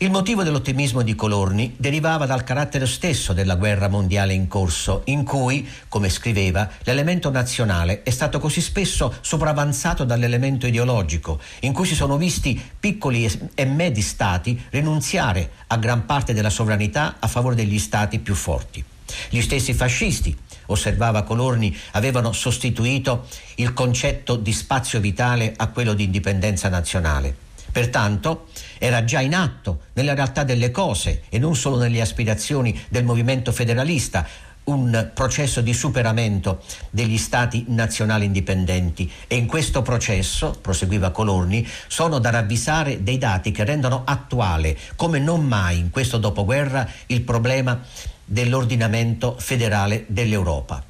Il 0.00 0.12
motivo 0.12 0.44
dell'ottimismo 0.44 1.02
di 1.02 1.16
Colorni 1.16 1.74
derivava 1.76 2.24
dal 2.24 2.44
carattere 2.44 2.86
stesso 2.86 3.32
della 3.32 3.56
guerra 3.56 3.88
mondiale 3.88 4.32
in 4.32 4.46
corso, 4.46 5.02
in 5.06 5.24
cui, 5.24 5.68
come 5.88 6.08
scriveva, 6.08 6.70
l'elemento 6.84 7.32
nazionale 7.32 8.04
è 8.04 8.10
stato 8.10 8.38
così 8.38 8.60
spesso 8.60 9.12
sopravanzato 9.22 10.04
dall'elemento 10.04 10.68
ideologico, 10.68 11.40
in 11.62 11.72
cui 11.72 11.84
si 11.84 11.96
sono 11.96 12.16
visti 12.16 12.62
piccoli 12.78 13.28
e 13.54 13.64
medi 13.64 14.00
stati 14.00 14.62
rinunziare 14.70 15.50
a 15.66 15.76
gran 15.78 16.06
parte 16.06 16.32
della 16.32 16.48
sovranità 16.48 17.16
a 17.18 17.26
favore 17.26 17.56
degli 17.56 17.80
stati 17.80 18.20
più 18.20 18.36
forti. 18.36 18.84
Gli 19.28 19.40
stessi 19.40 19.74
fascisti, 19.74 20.36
osservava 20.66 21.24
Colorni, 21.24 21.76
avevano 21.92 22.30
sostituito 22.30 23.26
il 23.56 23.72
concetto 23.72 24.36
di 24.36 24.52
spazio 24.52 25.00
vitale 25.00 25.54
a 25.56 25.66
quello 25.66 25.94
di 25.94 26.04
indipendenza 26.04 26.68
nazionale. 26.68 27.47
Pertanto 27.78 28.48
era 28.78 29.04
già 29.04 29.20
in 29.20 29.36
atto 29.36 29.82
nella 29.92 30.12
realtà 30.12 30.42
delle 30.42 30.72
cose 30.72 31.22
e 31.28 31.38
non 31.38 31.54
solo 31.54 31.76
nelle 31.78 32.00
aspirazioni 32.00 32.76
del 32.88 33.04
movimento 33.04 33.52
federalista 33.52 34.26
un 34.64 35.12
processo 35.14 35.60
di 35.60 35.72
superamento 35.72 36.60
degli 36.90 37.16
stati 37.16 37.66
nazionali 37.68 38.24
indipendenti 38.24 39.08
e 39.28 39.36
in 39.36 39.46
questo 39.46 39.82
processo, 39.82 40.58
proseguiva 40.60 41.10
Colorni, 41.10 41.64
sono 41.86 42.18
da 42.18 42.30
ravvisare 42.30 43.04
dei 43.04 43.16
dati 43.16 43.52
che 43.52 43.62
rendono 43.62 44.02
attuale 44.04 44.76
come 44.96 45.20
non 45.20 45.46
mai 45.46 45.78
in 45.78 45.90
questo 45.90 46.18
dopoguerra 46.18 46.84
il 47.06 47.20
problema 47.20 47.80
dell'ordinamento 48.24 49.36
federale 49.38 50.04
dell'Europa. 50.08 50.82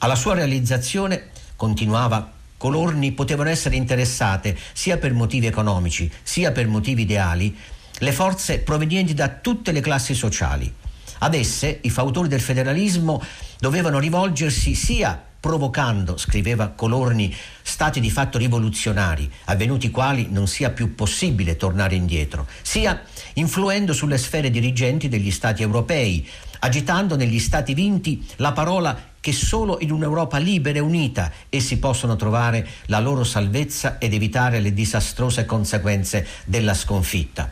Alla 0.00 0.14
sua 0.14 0.34
realizzazione, 0.34 1.28
continuava 1.56 2.34
Colorni 2.56 3.12
potevano 3.12 3.50
essere 3.50 3.76
interessate 3.76 4.56
sia 4.72 4.96
per 4.96 5.12
motivi 5.12 5.46
economici 5.46 6.10
sia 6.22 6.52
per 6.52 6.66
motivi 6.66 7.02
ideali 7.02 7.56
le 7.98 8.12
forze 8.12 8.58
provenienti 8.58 9.14
da 9.14 9.28
tutte 9.28 9.72
le 9.72 9.80
classi 9.80 10.14
sociali. 10.14 10.72
Ad 11.18 11.34
esse 11.34 11.78
i 11.82 11.90
fautori 11.90 12.28
del 12.28 12.40
federalismo 12.40 13.22
dovevano 13.58 13.98
rivolgersi 13.98 14.74
sia 14.74 15.22
provocando, 15.38 16.16
scriveva 16.16 16.70
Colorni, 16.70 17.34
stati 17.62 18.00
di 18.00 18.10
fatto 18.10 18.36
rivoluzionari, 18.36 19.30
avvenuti 19.44 19.90
quali 19.90 20.26
non 20.30 20.48
sia 20.48 20.70
più 20.70 20.94
possibile 20.94 21.56
tornare 21.56 21.94
indietro, 21.94 22.46
sia 22.62 23.00
influendo 23.34 23.92
sulle 23.92 24.18
sfere 24.18 24.50
dirigenti 24.50 25.08
degli 25.08 25.30
stati 25.30 25.62
europei, 25.62 26.28
agitando 26.60 27.16
negli 27.16 27.38
stati 27.38 27.74
vinti 27.74 28.26
la 28.36 28.52
parola 28.52 29.14
che 29.26 29.32
solo 29.32 29.78
in 29.80 29.90
un'Europa 29.90 30.38
libera 30.38 30.78
e 30.78 30.80
unita 30.80 31.32
essi 31.48 31.78
possono 31.78 32.14
trovare 32.14 32.64
la 32.84 33.00
loro 33.00 33.24
salvezza 33.24 33.98
ed 33.98 34.14
evitare 34.14 34.60
le 34.60 34.72
disastrose 34.72 35.44
conseguenze 35.44 36.24
della 36.44 36.74
sconfitta. 36.74 37.50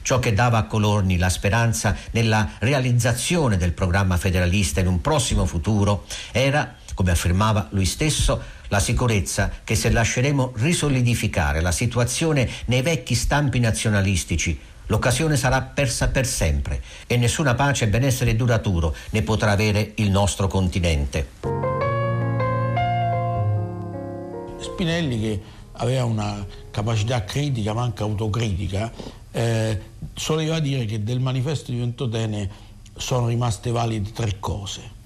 Ciò 0.00 0.18
che 0.18 0.32
dava 0.32 0.56
a 0.56 0.64
Colorni 0.64 1.18
la 1.18 1.28
speranza 1.28 1.94
nella 2.12 2.52
realizzazione 2.60 3.58
del 3.58 3.74
programma 3.74 4.16
federalista 4.16 4.80
in 4.80 4.86
un 4.86 5.02
prossimo 5.02 5.44
futuro 5.44 6.06
era, 6.30 6.76
come 6.94 7.10
affermava 7.10 7.68
lui 7.72 7.84
stesso, 7.84 8.40
la 8.68 8.80
sicurezza 8.80 9.50
che 9.64 9.74
se 9.74 9.90
lasceremo 9.90 10.52
risolidificare 10.56 11.60
la 11.60 11.72
situazione 11.72 12.48
nei 12.64 12.80
vecchi 12.80 13.14
stampi 13.14 13.58
nazionalistici 13.58 14.58
L'occasione 14.86 15.36
sarà 15.36 15.62
persa 15.62 16.08
per 16.08 16.26
sempre 16.26 16.82
e 17.06 17.16
nessuna 17.16 17.54
pace 17.54 17.84
e 17.84 17.88
benessere 17.88 18.36
duraturo 18.36 18.94
ne 19.10 19.22
potrà 19.22 19.52
avere 19.52 19.92
il 19.96 20.10
nostro 20.10 20.48
continente. 20.48 21.28
Spinelli 24.58 25.20
che 25.20 25.42
aveva 25.72 26.04
una 26.04 26.44
capacità 26.70 27.24
critica 27.24 27.72
ma 27.72 27.82
anche 27.82 28.02
autocritica 28.02 28.92
eh, 29.30 29.80
soleva 30.14 30.58
dire 30.60 30.84
che 30.84 31.02
del 31.02 31.20
manifesto 31.20 31.72
di 31.72 31.78
Ventotene 31.78 32.50
sono 32.96 33.28
rimaste 33.28 33.70
valide 33.70 34.12
tre 34.12 34.38
cose. 34.38 35.00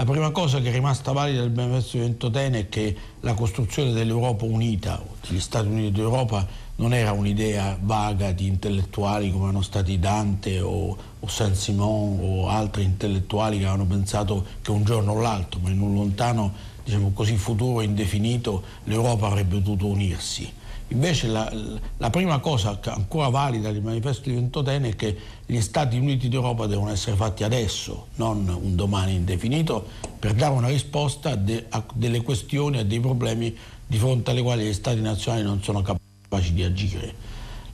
La 0.00 0.06
prima 0.06 0.30
cosa 0.30 0.62
che 0.62 0.70
è 0.70 0.72
rimasta 0.72 1.12
valida 1.12 1.42
del 1.42 1.52
manifesto 1.52 1.98
di 1.98 2.04
Ventotene 2.04 2.58
è 2.60 2.68
che 2.70 2.96
la 3.20 3.34
costruzione 3.34 3.92
dell'Europa 3.92 4.46
unita, 4.46 4.98
degli 5.28 5.38
Stati 5.38 5.66
Uniti 5.66 5.92
d'Europa, 5.92 6.46
non 6.76 6.94
era 6.94 7.12
un'idea 7.12 7.76
vaga 7.78 8.32
di 8.32 8.46
intellettuali 8.46 9.30
come 9.30 9.48
erano 9.48 9.60
stati 9.60 9.98
Dante 9.98 10.58
o, 10.62 10.96
o 11.20 11.28
Saint-Simon 11.28 12.18
o 12.18 12.48
altri 12.48 12.84
intellettuali 12.84 13.58
che 13.58 13.66
avevano 13.66 13.84
pensato 13.84 14.42
che 14.62 14.70
un 14.70 14.84
giorno 14.84 15.12
o 15.12 15.20
l'altro, 15.20 15.60
ma 15.60 15.68
in 15.68 15.82
un 15.82 15.92
lontano 15.92 16.50
diciamo 16.82 17.10
così, 17.12 17.36
futuro 17.36 17.82
indefinito, 17.82 18.62
l'Europa 18.84 19.26
avrebbe 19.26 19.56
potuto 19.56 19.84
unirsi. 19.84 20.50
Invece 20.92 21.28
la, 21.28 21.52
la, 21.98 22.10
prima 22.10 22.40
cosa 22.40 22.80
ancora 22.86 23.28
valida 23.28 23.70
del 23.70 23.80
manifesto 23.80 24.28
di 24.28 24.34
Ventotene 24.34 24.88
è 24.88 24.96
che 24.96 25.16
gli 25.46 25.60
Stati 25.60 25.96
Uniti 25.96 26.28
d'Europa 26.28 26.66
devono 26.66 26.90
essere 26.90 27.14
fatti 27.14 27.44
adesso, 27.44 28.08
non 28.16 28.48
un 28.48 28.74
domani 28.74 29.14
indefinito, 29.14 29.86
per 30.18 30.34
dare 30.34 30.52
una 30.52 30.66
risposta 30.66 31.30
a, 31.30 31.36
de, 31.36 31.66
a 31.68 31.84
delle 31.94 32.22
questioni, 32.22 32.78
a 32.78 32.84
dei 32.84 32.98
problemi 32.98 33.56
di 33.86 33.98
fronte 33.98 34.32
alle 34.32 34.42
quali 34.42 34.64
gli 34.64 34.72
Stati 34.72 35.00
nazionali 35.00 35.44
non 35.44 35.62
sono 35.62 35.80
capaci 35.80 36.54
di 36.54 36.64
agire. 36.64 37.14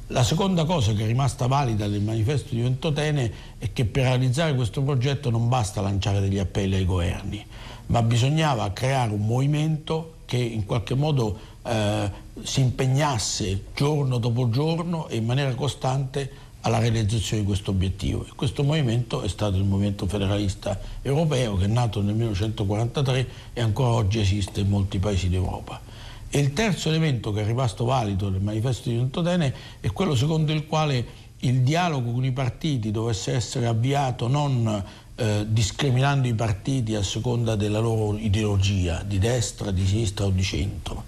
La 0.09 0.23
seconda 0.23 0.67
cosa 0.67 0.93
che 0.93 1.05
è 1.05 1.07
rimasta 1.07 1.47
valida 1.47 1.89
del 1.89 2.03
manifesto 2.03 2.55
di 2.55 2.61
Ventotene 2.61 3.33
è 3.57 3.73
che 3.73 3.87
per 3.87 4.05
realizzare 4.05 4.55
questo 4.55 4.83
progetto 4.83 5.31
non 5.31 5.49
basta 5.49 5.81
lanciare 5.81 6.21
degli 6.21 6.39
appelli 6.39 6.75
ai 6.77 6.85
governi, 6.85 7.45
ma 7.87 8.03
bisognava 8.03 8.71
creare 8.73 9.11
un 9.11 9.25
movimento 9.25 10.17
che 10.27 10.37
in 10.37 10.67
qualche 10.67 10.95
modo 10.95 11.55
eh, 11.67 12.11
si 12.43 12.61
impegnasse 12.61 13.65
giorno 13.75 14.19
dopo 14.19 14.49
giorno 14.51 15.09
e 15.09 15.17
in 15.17 15.25
maniera 15.25 15.55
costante 15.55 16.45
alla 16.61 16.79
realizzazione 16.79 17.43
di 17.43 17.47
questo 17.49 17.71
obiettivo. 17.71 18.25
E 18.25 18.31
questo 18.35 18.63
movimento 18.65 19.23
è 19.23 19.29
stato 19.29 19.57
il 19.57 19.65
Movimento 19.65 20.07
Federalista 20.07 20.79
Europeo 21.03 21.57
che 21.57 21.65
è 21.65 21.69
nato 21.69 22.01
nel 22.03 22.15
1943 22.15 23.29
e 23.53 23.61
ancora 23.61 23.91
oggi 23.91 24.21
esiste 24.21 24.61
in 24.61 24.69
molti 24.69 24.99
paesi 24.99 25.29
d'Europa. 25.29 25.81
E 26.29 26.39
il 26.41 26.53
terzo 26.53 26.89
elemento 26.89 27.33
che 27.33 27.43
è 27.43 27.47
rimasto 27.47 27.85
valido 27.85 28.29
nel 28.29 28.41
manifesto 28.41 28.89
di 28.89 28.97
Ventotene 28.97 29.55
è 29.81 29.93
quello 29.93 30.17
secondo 30.17 30.53
il 30.53 30.67
quale 30.67 31.25
il 31.41 31.61
dialogo 31.61 32.13
con 32.13 32.25
i 32.25 32.33
partiti 32.33 32.91
dovesse 32.91 33.33
essere 33.33 33.67
avviato 33.67 34.27
non 34.27 34.85
eh, 35.15 35.47
discriminando 35.49 36.27
i 36.27 36.35
partiti 36.35 36.95
a 36.95 37.03
seconda 37.03 37.57
della 37.57 37.79
loro 37.79 38.19
ideologia, 38.19 39.03
di 39.03 39.19
destra, 39.19 39.71
di 39.71 39.87
sinistra 39.87 40.27
o 40.27 40.31
di 40.31 40.43
centro, 40.43 41.05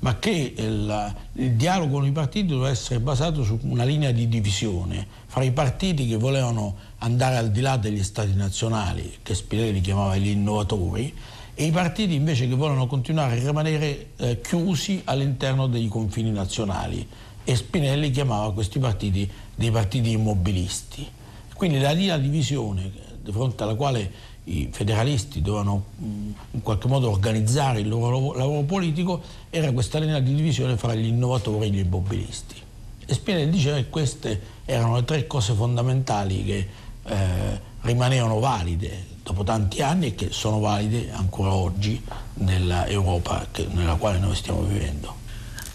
ma 0.00 0.18
che 0.18 0.54
il, 0.56 1.14
il 1.34 1.52
dialogo 1.52 1.98
con 1.98 2.06
i 2.06 2.12
partiti 2.12 2.46
doveva 2.46 2.70
essere 2.70 3.00
basato 3.00 3.44
su 3.44 3.58
una 3.62 3.84
linea 3.84 4.10
di 4.12 4.28
divisione 4.28 5.06
fra 5.26 5.42
i 5.42 5.52
partiti 5.52 6.06
che 6.06 6.16
volevano 6.16 6.76
andare 6.98 7.36
al 7.36 7.50
di 7.50 7.60
là 7.60 7.76
degli 7.76 8.02
stati 8.02 8.34
nazionali, 8.34 9.18
che 9.22 9.34
Spinelli 9.34 9.80
chiamava 9.80 10.16
gli 10.16 10.28
innovatori, 10.28 11.14
e 11.54 11.64
i 11.64 11.70
partiti 11.70 12.14
invece 12.14 12.48
che 12.48 12.54
vogliono 12.54 12.86
continuare 12.86 13.32
a 13.32 13.44
rimanere 13.44 14.10
eh, 14.16 14.40
chiusi 14.40 15.02
all'interno 15.04 15.66
dei 15.66 15.88
confini 15.88 16.30
nazionali 16.30 17.06
e 17.44 17.56
Spinelli 17.56 18.10
chiamava 18.10 18.52
questi 18.54 18.78
partiti 18.78 19.30
dei 19.54 19.70
partiti 19.70 20.10
immobilisti. 20.12 21.06
Quindi 21.54 21.78
la 21.78 21.90
linea 21.90 22.16
di 22.16 22.30
divisione 22.30 22.90
di 23.22 23.30
fronte 23.32 23.62
alla 23.62 23.74
quale 23.74 24.10
i 24.44 24.68
federalisti 24.72 25.42
dovevano 25.42 25.84
mh, 25.96 26.04
in 26.52 26.62
qualche 26.62 26.88
modo 26.88 27.10
organizzare 27.10 27.80
il 27.80 27.88
loro 27.88 28.32
lavoro 28.34 28.62
politico 28.62 29.20
era 29.50 29.70
questa 29.72 29.98
linea 29.98 30.20
di 30.20 30.34
divisione 30.34 30.76
fra 30.76 30.94
gli 30.94 31.06
innovatori 31.06 31.66
e 31.66 31.70
gli 31.70 31.78
immobilisti. 31.78 32.54
E 33.04 33.14
Spinelli 33.14 33.50
diceva 33.50 33.76
che 33.76 33.88
queste 33.88 34.40
erano 34.64 34.96
le 34.96 35.04
tre 35.04 35.26
cose 35.26 35.52
fondamentali 35.52 36.44
che 36.44 36.68
eh, 37.04 37.60
rimanevano 37.82 38.38
valide 38.38 39.06
dopo 39.22 39.44
tanti 39.44 39.82
anni 39.82 40.08
e 40.08 40.14
che 40.14 40.28
sono 40.30 40.58
valide 40.58 41.10
ancora 41.12 41.52
oggi 41.52 42.02
nell'Europa 42.34 43.46
nella 43.72 43.94
quale 43.94 44.18
noi 44.18 44.34
stiamo 44.34 44.62
vivendo. 44.62 45.19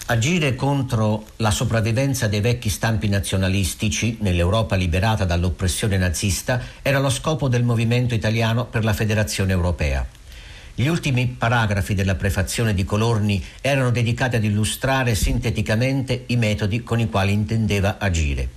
Agire 0.07 0.53
contro 0.53 1.25
la 1.37 1.49
sopravvivenza 1.49 2.27
dei 2.27 2.39
vecchi 2.39 2.69
stampi 2.69 3.07
nazionalistici 3.09 4.17
nell'Europa 4.21 4.75
liberata 4.75 5.25
dall'oppressione 5.25 5.97
nazista 5.97 6.61
era 6.83 6.99
lo 6.99 7.09
scopo 7.09 7.47
del 7.47 7.63
movimento 7.63 8.13
italiano 8.13 8.65
per 8.65 8.83
la 8.83 8.93
federazione 8.93 9.51
europea. 9.51 10.05
Gli 10.75 10.85
ultimi 10.85 11.25
paragrafi 11.25 11.95
della 11.95 12.13
prefazione 12.13 12.75
di 12.75 12.83
Colorni 12.83 13.43
erano 13.61 13.89
dedicati 13.89 14.35
ad 14.35 14.43
illustrare 14.43 15.15
sinteticamente 15.15 16.25
i 16.27 16.35
metodi 16.35 16.83
con 16.83 16.99
i 16.99 17.09
quali 17.09 17.33
intendeva 17.33 17.97
agire. 17.97 18.47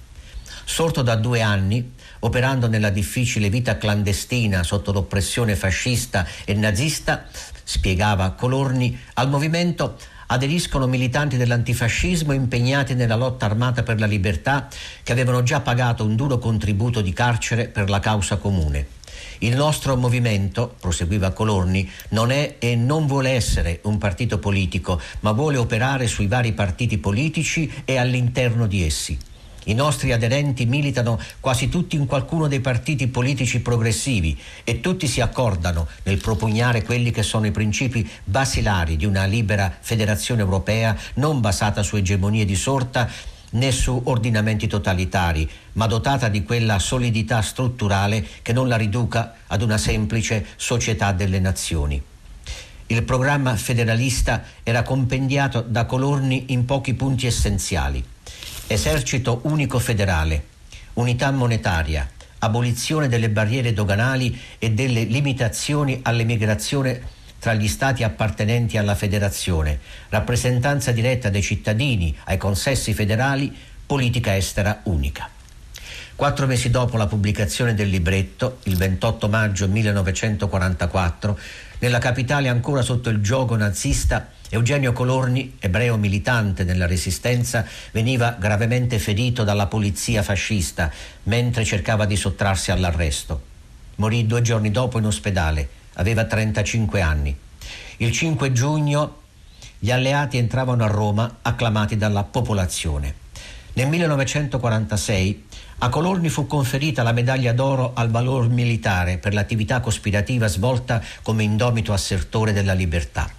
Sorto 0.66 1.00
da 1.00 1.16
due 1.16 1.40
anni, 1.40 1.92
operando 2.18 2.68
nella 2.68 2.90
difficile 2.90 3.48
vita 3.48 3.78
clandestina 3.78 4.62
sotto 4.62 4.92
l'oppressione 4.92 5.56
fascista 5.56 6.26
e 6.44 6.52
nazista, 6.52 7.24
spiegava 7.64 8.32
Colorni, 8.32 8.98
al 9.14 9.30
movimento 9.30 9.96
aderiscono 10.30 10.86
militanti 10.86 11.36
dell'antifascismo 11.36 12.32
impegnati 12.32 12.94
nella 12.94 13.16
lotta 13.16 13.46
armata 13.46 13.82
per 13.82 13.98
la 13.98 14.06
libertà 14.06 14.68
che 15.02 15.12
avevano 15.12 15.42
già 15.42 15.60
pagato 15.60 16.04
un 16.04 16.16
duro 16.16 16.38
contributo 16.38 17.00
di 17.00 17.12
carcere 17.12 17.68
per 17.68 17.88
la 17.88 18.00
causa 18.00 18.36
comune. 18.36 18.96
Il 19.38 19.54
nostro 19.54 19.96
movimento, 19.96 20.74
proseguiva 20.80 21.30
Colorni, 21.30 21.88
non 22.10 22.30
è 22.30 22.56
e 22.58 22.74
non 22.74 23.06
vuole 23.06 23.30
essere 23.30 23.80
un 23.84 23.96
partito 23.96 24.38
politico, 24.38 25.00
ma 25.20 25.32
vuole 25.32 25.56
operare 25.56 26.06
sui 26.06 26.26
vari 26.26 26.52
partiti 26.52 26.98
politici 26.98 27.70
e 27.84 27.96
all'interno 27.96 28.66
di 28.66 28.84
essi. 28.84 29.18
I 29.68 29.74
nostri 29.74 30.12
aderenti 30.12 30.64
militano 30.64 31.20
quasi 31.40 31.68
tutti 31.68 31.94
in 31.94 32.06
qualcuno 32.06 32.48
dei 32.48 32.60
partiti 32.60 33.06
politici 33.06 33.60
progressivi 33.60 34.38
e 34.64 34.80
tutti 34.80 35.06
si 35.06 35.20
accordano 35.20 35.86
nel 36.04 36.16
propugnare 36.16 36.82
quelli 36.82 37.10
che 37.10 37.22
sono 37.22 37.44
i 37.44 37.50
principi 37.50 38.08
basilari 38.24 38.96
di 38.96 39.04
una 39.04 39.26
libera 39.26 39.76
federazione 39.78 40.40
europea 40.40 40.96
non 41.14 41.40
basata 41.40 41.82
su 41.82 41.96
egemonie 41.96 42.46
di 42.46 42.56
sorta 42.56 43.10
né 43.50 43.70
su 43.70 44.00
ordinamenti 44.04 44.66
totalitari, 44.66 45.46
ma 45.74 45.86
dotata 45.86 46.28
di 46.28 46.42
quella 46.44 46.78
solidità 46.78 47.42
strutturale 47.42 48.26
che 48.40 48.54
non 48.54 48.68
la 48.68 48.76
riduca 48.76 49.34
ad 49.48 49.60
una 49.60 49.76
semplice 49.76 50.46
società 50.56 51.12
delle 51.12 51.40
nazioni. 51.40 52.02
Il 52.86 53.02
programma 53.02 53.54
federalista 53.54 54.44
era 54.62 54.82
compendiato 54.82 55.60
da 55.60 55.84
Colorni 55.84 56.44
in 56.48 56.64
pochi 56.64 56.94
punti 56.94 57.26
essenziali 57.26 58.16
esercito 58.70 59.40
unico 59.44 59.78
federale, 59.78 60.44
unità 60.94 61.30
monetaria, 61.30 62.06
abolizione 62.40 63.08
delle 63.08 63.30
barriere 63.30 63.72
doganali 63.72 64.38
e 64.58 64.72
delle 64.72 65.04
limitazioni 65.04 66.00
all'emigrazione 66.02 67.16
tra 67.38 67.54
gli 67.54 67.66
stati 67.66 68.02
appartenenti 68.02 68.76
alla 68.76 68.94
federazione, 68.94 69.78
rappresentanza 70.10 70.92
diretta 70.92 71.30
dei 71.30 71.42
cittadini 71.42 72.14
ai 72.24 72.36
consessi 72.36 72.92
federali, 72.92 73.56
politica 73.86 74.36
estera 74.36 74.80
unica. 74.84 75.30
Quattro 76.14 76.46
mesi 76.46 76.68
dopo 76.68 76.98
la 76.98 77.06
pubblicazione 77.06 77.74
del 77.74 77.88
libretto, 77.88 78.58
il 78.64 78.76
28 78.76 79.28
maggio 79.28 79.66
1944, 79.66 81.38
nella 81.78 81.98
capitale 81.98 82.48
ancora 82.48 82.82
sotto 82.82 83.08
il 83.08 83.22
gioco 83.22 83.56
nazista, 83.56 84.32
Eugenio 84.50 84.92
Colorni, 84.92 85.56
ebreo 85.58 85.98
militante 85.98 86.64
nella 86.64 86.86
Resistenza, 86.86 87.66
veniva 87.92 88.36
gravemente 88.38 88.98
ferito 88.98 89.44
dalla 89.44 89.66
polizia 89.66 90.22
fascista 90.22 90.90
mentre 91.24 91.64
cercava 91.64 92.06
di 92.06 92.16
sottrarsi 92.16 92.70
all'arresto. 92.70 93.42
Morì 93.96 94.26
due 94.26 94.40
giorni 94.40 94.70
dopo 94.70 94.98
in 94.98 95.04
ospedale, 95.04 95.68
aveva 95.94 96.24
35 96.24 97.00
anni. 97.02 97.36
Il 97.98 98.10
5 98.10 98.52
giugno 98.52 99.16
gli 99.78 99.90
alleati 99.90 100.38
entravano 100.38 100.82
a 100.82 100.88
Roma 100.88 101.38
acclamati 101.42 101.98
dalla 101.98 102.24
popolazione. 102.24 103.26
Nel 103.74 103.88
1946 103.88 105.44
a 105.80 105.88
Colorni 105.90 106.30
fu 106.30 106.46
conferita 106.46 107.02
la 107.02 107.12
medaglia 107.12 107.52
d'oro 107.52 107.92
al 107.94 108.10
valor 108.10 108.48
militare 108.48 109.18
per 109.18 109.34
l'attività 109.34 109.80
cospirativa 109.80 110.48
svolta 110.48 111.02
come 111.22 111.42
indomito 111.42 111.92
assertore 111.92 112.52
della 112.52 112.72
libertà. 112.72 113.37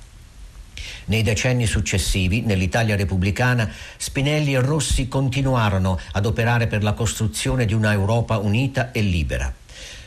Nei 1.09 1.23
decenni 1.23 1.65
successivi, 1.65 2.41
nell'Italia 2.41 2.95
repubblicana, 2.95 3.67
Spinelli 3.97 4.53
e 4.53 4.59
Rossi 4.59 5.07
continuarono 5.07 5.99
ad 6.11 6.27
operare 6.27 6.67
per 6.67 6.83
la 6.83 6.93
costruzione 6.93 7.65
di 7.65 7.73
una 7.73 7.91
Europa 7.93 8.37
unita 8.37 8.91
e 8.91 9.01
libera. 9.01 9.51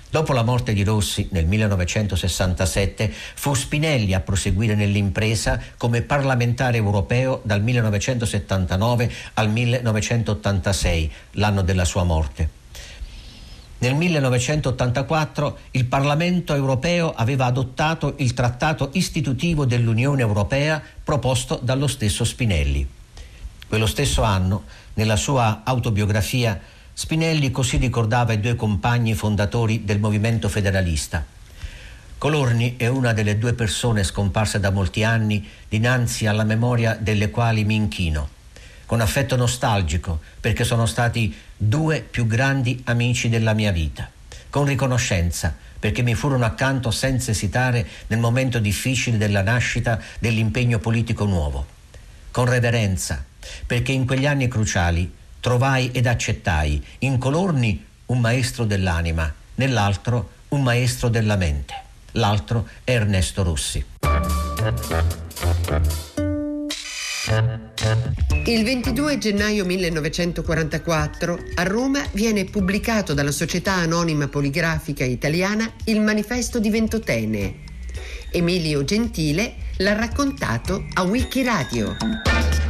Dopo 0.09 0.33
la 0.33 0.45
morte 0.45 0.73
di 0.73 0.85
Rossi 0.85 1.27
nel 1.33 1.47
1967 1.47 3.13
fu 3.35 3.53
Spinelli 3.53 4.15
a 4.15 4.21
proseguire 4.21 4.77
nell'impresa 4.77 5.61
come 5.77 6.03
parlamentare 6.03 6.77
europeo 6.77 7.41
dal 7.43 7.63
1979 7.63 9.11
al 9.35 9.51
1986, 9.51 11.11
l'anno 11.33 11.63
della 11.63 11.85
sua 11.85 12.05
morte. 12.05 12.62
Nel 13.83 13.97
1984 13.97 15.59
il 15.73 15.87
Parlamento 15.87 16.55
europeo 16.55 17.13
aveva 17.13 17.47
adottato 17.47 18.15
il 18.19 18.33
trattato 18.33 18.91
istitutivo 18.93 19.65
dell'Unione 19.65 20.23
Europea 20.23 20.81
proposto 21.03 21.59
dallo 21.61 21.89
stesso 21.89 22.23
Spinelli. 22.25 22.89
Quello 23.67 23.87
stesso 23.87 24.23
anno, 24.23 24.67
nella 24.95 25.17
sua 25.17 25.63
autobiografia, 25.65 26.61
Spinelli 26.93 27.51
così 27.51 27.77
ricordava 27.79 28.33
i 28.33 28.39
due 28.39 28.55
compagni 28.55 29.15
fondatori 29.15 29.85
del 29.85 29.99
movimento 29.99 30.49
federalista. 30.49 31.27
Colorni 32.19 32.77
è 32.77 32.87
una 32.87 33.13
delle 33.13 33.37
due 33.37 33.55
persone 33.55 34.05
scomparse 34.05 34.61
da 34.61 34.71
molti 34.71 35.03
anni 35.03 35.45
dinanzi 35.69 36.29
alla 36.29 36.45
memoria 36.45 36.97
delle 37.01 37.31
quali 37.31 37.65
mi 37.65 37.75
inchino 37.75 38.29
con 38.93 39.01
affetto 39.01 39.37
nostalgico, 39.37 40.21
perché 40.39 40.65
sono 40.65 40.85
stati 40.85 41.35
due 41.65 42.01
più 42.01 42.27
grandi 42.27 42.81
amici 42.87 43.29
della 43.29 43.53
mia 43.53 43.71
vita, 43.71 44.11
con 44.51 44.65
riconoscenza, 44.65 45.55
perché 45.79 46.03
mi 46.03 46.15
furono 46.15 46.45
accanto 46.45 46.91
senza 46.91 47.31
esitare 47.31 47.87
nel 48.09 48.19
momento 48.19 48.59
difficile 48.59 49.17
della 49.17 49.43
nascita 49.43 50.01
dell'impegno 50.19 50.81
politico 50.81 51.25
nuovo, 51.25 51.65
con 52.33 52.47
reverenza, 52.47 53.25
perché 53.65 53.93
in 53.93 54.07
quegli 54.07 54.27
anni 54.27 54.49
cruciali 54.49 55.13
trovai 55.39 55.93
ed 55.93 56.07
accettai 56.07 56.85
in 57.01 57.19
Colorni 57.19 57.85
un 58.07 58.19
maestro 58.19 58.65
dell'anima, 58.65 59.33
nell'altro 59.55 60.31
un 60.49 60.63
maestro 60.63 61.09
della 61.09 61.37
mente. 61.37 61.75
L'altro 62.13 62.69
è 62.83 62.91
Ernesto 62.91 63.45
Rossi. 63.45 63.85
Il 68.45 68.65
22 68.65 69.19
gennaio 69.19 69.65
1944 69.65 71.39
a 71.55 71.63
Roma 71.63 72.05
viene 72.13 72.45
pubblicato 72.45 73.15
dalla 73.15 73.31
Società 73.31 73.73
Anonima 73.73 74.29
Poligrafica 74.29 75.05
Italiana 75.05 75.73
il 75.85 76.01
Manifesto 76.01 76.59
di 76.59 76.69
Ventotene. 76.69 77.61
Emilio 78.31 78.85
Gentile 78.85 79.55
l'ha 79.79 79.95
raccontato 79.95 80.85
a 80.93 81.03
Wikiradio. 81.03 81.97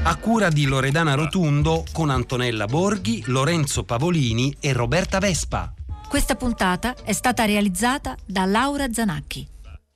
A 0.04 0.16
cura 0.16 0.48
di 0.48 0.64
Loredana 0.64 1.14
Rotundo 1.14 1.84
con 1.92 2.10
Antonella 2.10 2.66
Borghi, 2.66 3.22
Lorenzo 3.26 3.84
Pavolini 3.84 4.54
e 4.60 4.72
Roberta 4.72 5.18
Vespa. 5.18 5.72
Questa 6.08 6.34
puntata 6.34 6.94
è 7.04 7.12
stata 7.12 7.44
realizzata 7.44 8.16
da 8.26 8.44
Laura 8.44 8.92
Zanacchi. 8.92 9.51